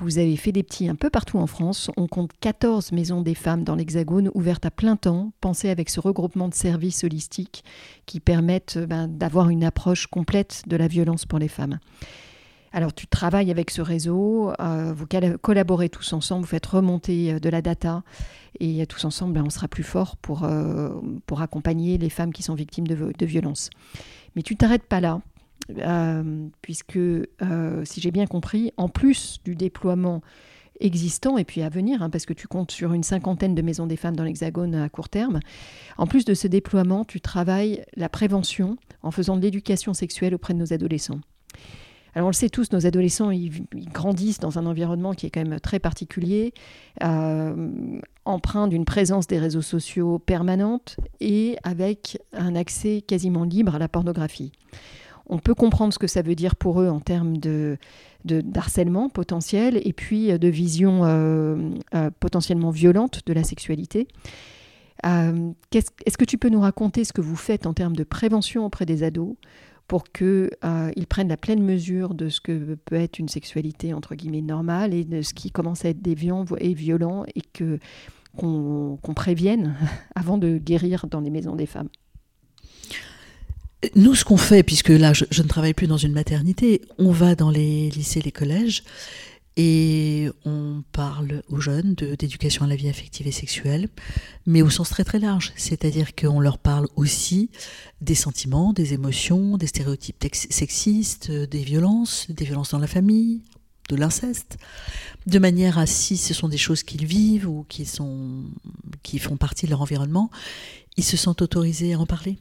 [0.00, 1.92] Vous avez fait des petits un peu partout en France.
[1.96, 6.00] On compte 14 maisons des femmes dans l'Hexagone ouvertes à plein temps, pensées avec ce
[6.00, 7.62] regroupement de services holistiques
[8.06, 11.78] qui permettent ben, d'avoir une approche complète de la violence pour les femmes.
[12.72, 15.06] Alors tu travailles avec ce réseau, euh, vous
[15.40, 18.02] collaborez tous ensemble, vous faites remonter euh, de la data
[18.60, 20.90] et tous ensemble, ben, on sera plus fort pour, euh,
[21.26, 23.70] pour accompagner les femmes qui sont victimes de, de violences.
[24.36, 25.20] Mais tu t'arrêtes pas là,
[26.62, 26.98] puisque
[27.84, 30.22] si j'ai bien compris, en plus du déploiement
[30.80, 33.86] existant et puis à venir, hein, parce que tu comptes sur une cinquantaine de maisons
[33.86, 35.40] des femmes dans l'Hexagone à court terme.
[35.96, 40.54] En plus de ce déploiement, tu travailles la prévention en faisant de l'éducation sexuelle auprès
[40.54, 41.20] de nos adolescents.
[42.18, 43.62] Alors on le sait tous, nos adolescents, ils,
[43.92, 46.52] grandissent dans un environnement qui est quand même très particulier,
[47.04, 53.78] euh, empreint d'une présence des réseaux sociaux permanente et avec un accès quasiment libre à
[53.78, 54.50] la pornographie.
[55.28, 57.78] On peut comprendre ce que ça veut dire pour eux en termes de,
[58.24, 64.08] d'harcèlement potentiel et puis de vision euh, euh, potentiellement violente de la sexualité.
[65.04, 68.86] est-ce que tu peux nous raconter ce que vous faites en termes de prévention auprès
[68.86, 69.36] des ados
[69.88, 74.14] pour qu'ils euh, prennent la pleine mesure de ce que peut être une sexualité entre
[74.14, 77.78] guillemets normale et de ce qui commence à être déviant et violent et que
[78.36, 79.74] qu'on prévienne
[80.14, 81.88] avant de guérir dans les maisons des femmes.
[83.94, 87.10] Nous, ce qu'on fait, puisque là, je, je, ne travaille plus dans une maternité, on
[87.10, 88.82] va dans les lycées, les collèges,
[89.60, 93.88] et on parle aux jeunes d'éducation à la vie affective et sexuelle,
[94.46, 95.52] mais au sens très très large.
[95.56, 97.50] C'est-à-dire qu'on leur parle aussi
[98.00, 103.42] des sentiments, des émotions, des stéréotypes sexistes, des violences, des violences dans la famille,
[103.88, 104.58] de l'inceste,
[105.26, 108.44] de manière à si ce sont des choses qu'ils vivent ou qui, sont,
[109.02, 110.30] qui font partie de leur environnement,
[110.96, 112.38] ils se sentent autorisés à en parler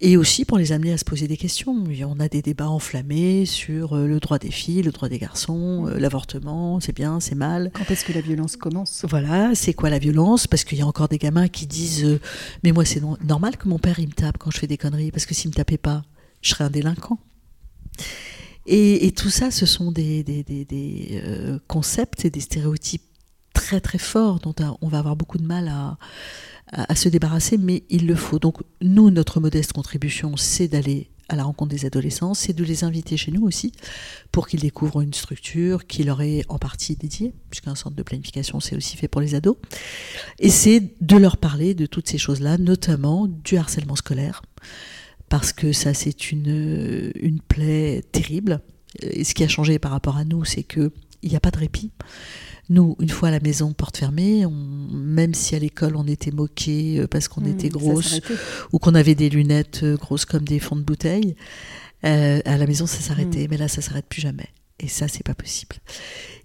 [0.00, 1.84] et aussi pour les amener à se poser des questions.
[2.06, 5.86] On a des débats enflammés sur euh, le droit des filles, le droit des garçons,
[5.86, 7.70] euh, l'avortement, c'est bien, c'est mal.
[7.74, 9.04] Quand est-ce que la violence commence?
[9.08, 10.46] Voilà, c'est quoi la violence?
[10.46, 12.20] Parce qu'il y a encore des gamins qui disent euh,
[12.64, 15.10] Mais moi, c'est normal que mon père il me tape quand je fais des conneries,
[15.10, 16.02] parce que s'il me tapait pas,
[16.42, 17.18] je serais un délinquant.
[18.66, 21.22] Et, tout ça, ce sont des, des, des
[21.68, 23.02] concepts et des stéréotypes
[23.52, 25.98] très très forts dont on va avoir beaucoup de mal à
[26.74, 28.38] à, se débarrasser, mais il le faut.
[28.38, 32.84] Donc nous, notre modeste contribution, c'est d'aller à la rencontre des adolescents, c'est de les
[32.84, 33.72] inviter chez nous aussi
[34.30, 38.60] pour qu'ils découvrent une structure qui leur est en partie dédiée, puisqu'un centre de planification
[38.60, 39.56] c'est aussi fait pour les ados.
[40.38, 44.42] Et c'est de leur parler de toutes ces choses-là, notamment du harcèlement scolaire,
[45.30, 48.60] parce que ça c'est une, une plaie terrible.
[49.00, 50.62] Et ce qui a changé par rapport à nous, c'est
[51.24, 51.90] qu'il n'y a pas de répit.
[52.68, 54.44] Nous, une fois à la maison, porte fermée,
[54.92, 58.20] même si à l'école on était moqué euh, parce qu'on mmh, était grosse
[58.72, 61.34] ou qu'on avait des lunettes euh, grosses comme des fonds de bouteille,
[62.04, 63.46] euh, à la maison ça s'arrêtait.
[63.46, 63.50] Mmh.
[63.50, 64.48] Mais là, ça s'arrête plus jamais.
[64.80, 65.76] Et ça, c'est pas possible.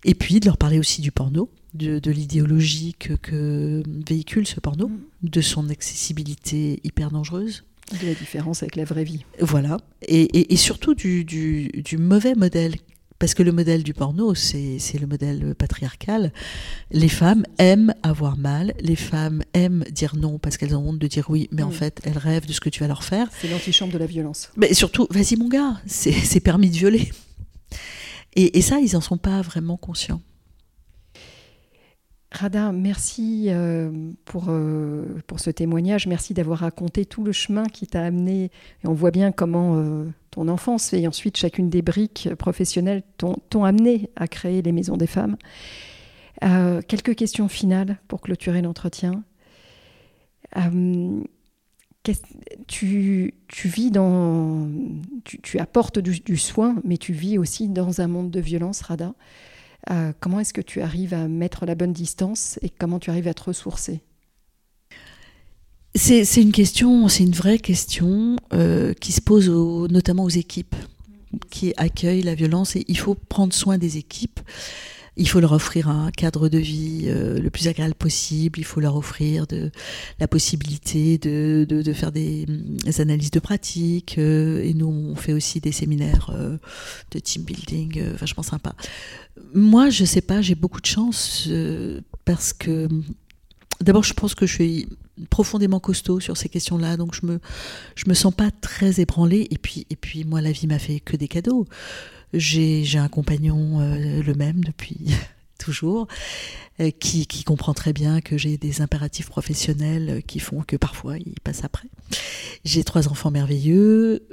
[0.06, 5.00] Et puis de leur parler aussi du porno, de, l'idéologie que, véhicule ce porno, mmh.
[5.24, 7.64] de son accessibilité hyper dangereuse.
[8.02, 9.26] De la différence avec la vraie vie.
[9.40, 9.78] Voilà.
[10.04, 12.76] Et, surtout du, du, mauvais modèle
[13.20, 16.32] parce que le modèle du porno, c'est le modèle patriarcal.
[16.92, 21.08] Les femmes aiment avoir mal, les femmes aiment dire non parce qu'elles ont honte de
[21.08, 23.28] dire oui, mais en fait, elles rêvent de ce que tu vas leur faire.
[23.42, 24.50] C'est l'antichambre de la violence.
[24.56, 27.12] Mais surtout, vas-y mon gars, c'est permis de violer.
[28.36, 30.22] Et, et ça, ils n'en sont pas vraiment conscients.
[32.32, 33.92] Rada, merci euh,
[34.26, 36.06] pour, euh, pour ce témoignage.
[36.06, 38.52] Merci d'avoir raconté tout le chemin qui t'a amené.
[38.84, 44.12] On voit bien comment euh, ton enfance et ensuite chacune des briques professionnelles t'ont amené
[44.16, 45.38] à créer les maisons des femmes.
[46.88, 49.24] quelques questions finales pour clôturer l'entretien.
[52.68, 53.34] Tu,
[53.66, 54.70] vis dans.
[55.24, 59.16] Tu, apportes du, soin, mais tu vis aussi dans un monde de violence, Rada.
[59.90, 63.28] Euh, comment est-ce que tu arrives à mettre la bonne distance et comment tu arrives
[63.28, 64.02] à te ressourcer?
[65.96, 70.76] C'est une question, c'est une vraie question euh, qui se pose notamment aux équipes
[71.50, 74.40] qui accueillent la violence et il faut prendre soin des équipes.
[75.20, 78.58] Il faut leur offrir un cadre de vie euh, le plus agréable possible.
[78.58, 79.46] Il faut leur offrir
[80.20, 82.48] la possibilité de, de, faire des,
[82.98, 84.18] analyses de pratique.
[84.18, 86.32] et nous, on fait aussi des séminaires
[87.12, 88.74] de team building vachement sympa.
[89.54, 92.88] Moi, je sais pas, j'ai beaucoup de chance euh, parce que
[93.82, 94.88] d'abord, je pense que je suis
[95.30, 97.40] profondément costaud sur ces questions-là, donc je me
[97.96, 99.48] je me sens pas très ébranlée.
[99.52, 101.66] Et puis et puis moi, la vie m'a fait que des cadeaux.
[102.34, 105.12] J'ai un compagnon euh, le même depuis
[105.58, 106.08] toujours,
[106.80, 111.18] euh, qui, qui, comprend très bien que j'ai des impératifs professionnels qui font que parfois
[111.18, 111.90] il passe après.
[112.64, 114.28] J'ai trois enfants merveilleux,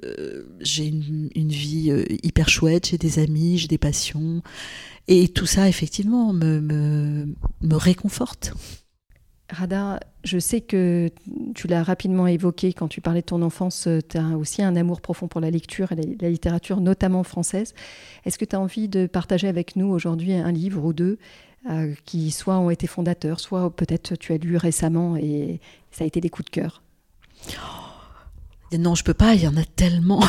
[0.60, 1.92] j'ai une, une, vie
[2.22, 4.42] hyper chouette, j'ai des amis, j'ai des passions.
[5.08, 8.52] Et tout ça, effectivement, me, me, réconforte.
[9.48, 11.10] Rada, je sais que
[11.54, 15.00] tu l'as rapidement évoqué quand tu parlais de ton enfance, tu as aussi un amour
[15.00, 17.74] profond pour la lecture et la, littérature, notamment française.
[18.24, 21.18] Est-ce que tu as envie de partager avec nous aujourd'hui un livre ou deux
[21.70, 25.60] euh, qui soit ont été fondateurs, soit peut-être tu as lu récemment et
[25.90, 26.82] ça a été des coups de cœur?
[28.72, 30.22] Non, je peux pas, il y en a tellement.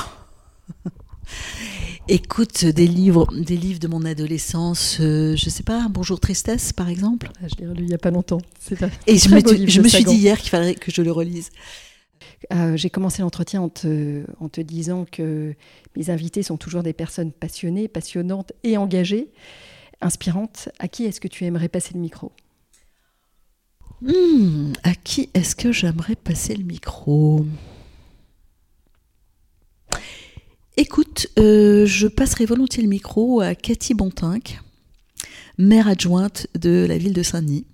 [2.10, 6.88] Écoute, des livres, des livres de mon adolescence, euh, je sais pas, Bonjour Tristesse par
[6.88, 7.30] exemple.
[7.44, 8.40] Ah, je l'ai relu il n'y a pas longtemps.
[9.08, 11.50] Et je me, je me suis dit hier qu'il fallait que je le relise.
[12.54, 15.54] Euh, j'ai commencé l'entretien en te, en te, disant que
[15.98, 19.28] mes invités sont toujours des personnes passionnées, passionnantes et engagées,
[20.00, 20.70] inspirantes.
[20.80, 22.32] À qui est-ce que tu aimerais passer le micro?
[24.02, 27.46] Hmm, À qui est-ce que j'aimerais passer le micro?
[30.80, 34.62] Écoute, euh, je passerai volontiers le micro à Cathy Bontinck,
[35.58, 37.66] maire adjointe de la ville de Saint-Denis.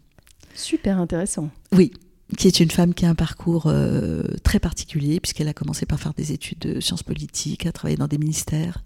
[0.56, 1.50] Super intéressant.
[1.74, 1.92] Oui,
[2.38, 6.00] qui est une femme qui a un parcours euh, très particulier, puisqu'elle a commencé par
[6.00, 8.86] faire des études de sciences politiques, a travaillé dans des ministères,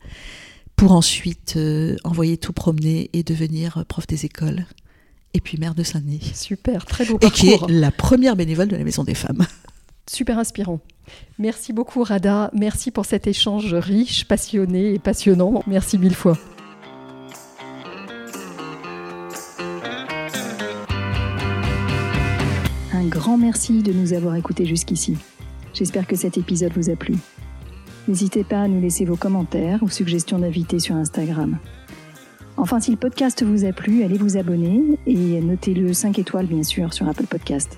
[0.75, 4.65] pour ensuite euh, envoyer tout promener et devenir prof des écoles,
[5.35, 6.31] et puis maire de Saint-Denis.
[6.33, 7.37] Super, très beau parcours.
[7.37, 9.45] Et qui est la première bénévole de la Maison des Femmes.
[10.09, 10.79] Super inspirant.
[11.37, 15.63] Merci beaucoup Rada, merci pour cet échange riche, passionné et passionnant.
[15.67, 16.37] Merci mille fois.
[22.93, 25.17] Un grand merci de nous avoir écoutés jusqu'ici.
[25.73, 27.15] J'espère que cet épisode vous a plu.
[28.07, 31.57] N'hésitez pas à nous laisser vos commentaires ou suggestions d'invités sur Instagram.
[32.55, 36.63] Enfin, si le podcast vous a plu, allez vous abonner et notez-le 5 étoiles bien
[36.63, 37.77] sûr sur Apple Podcast.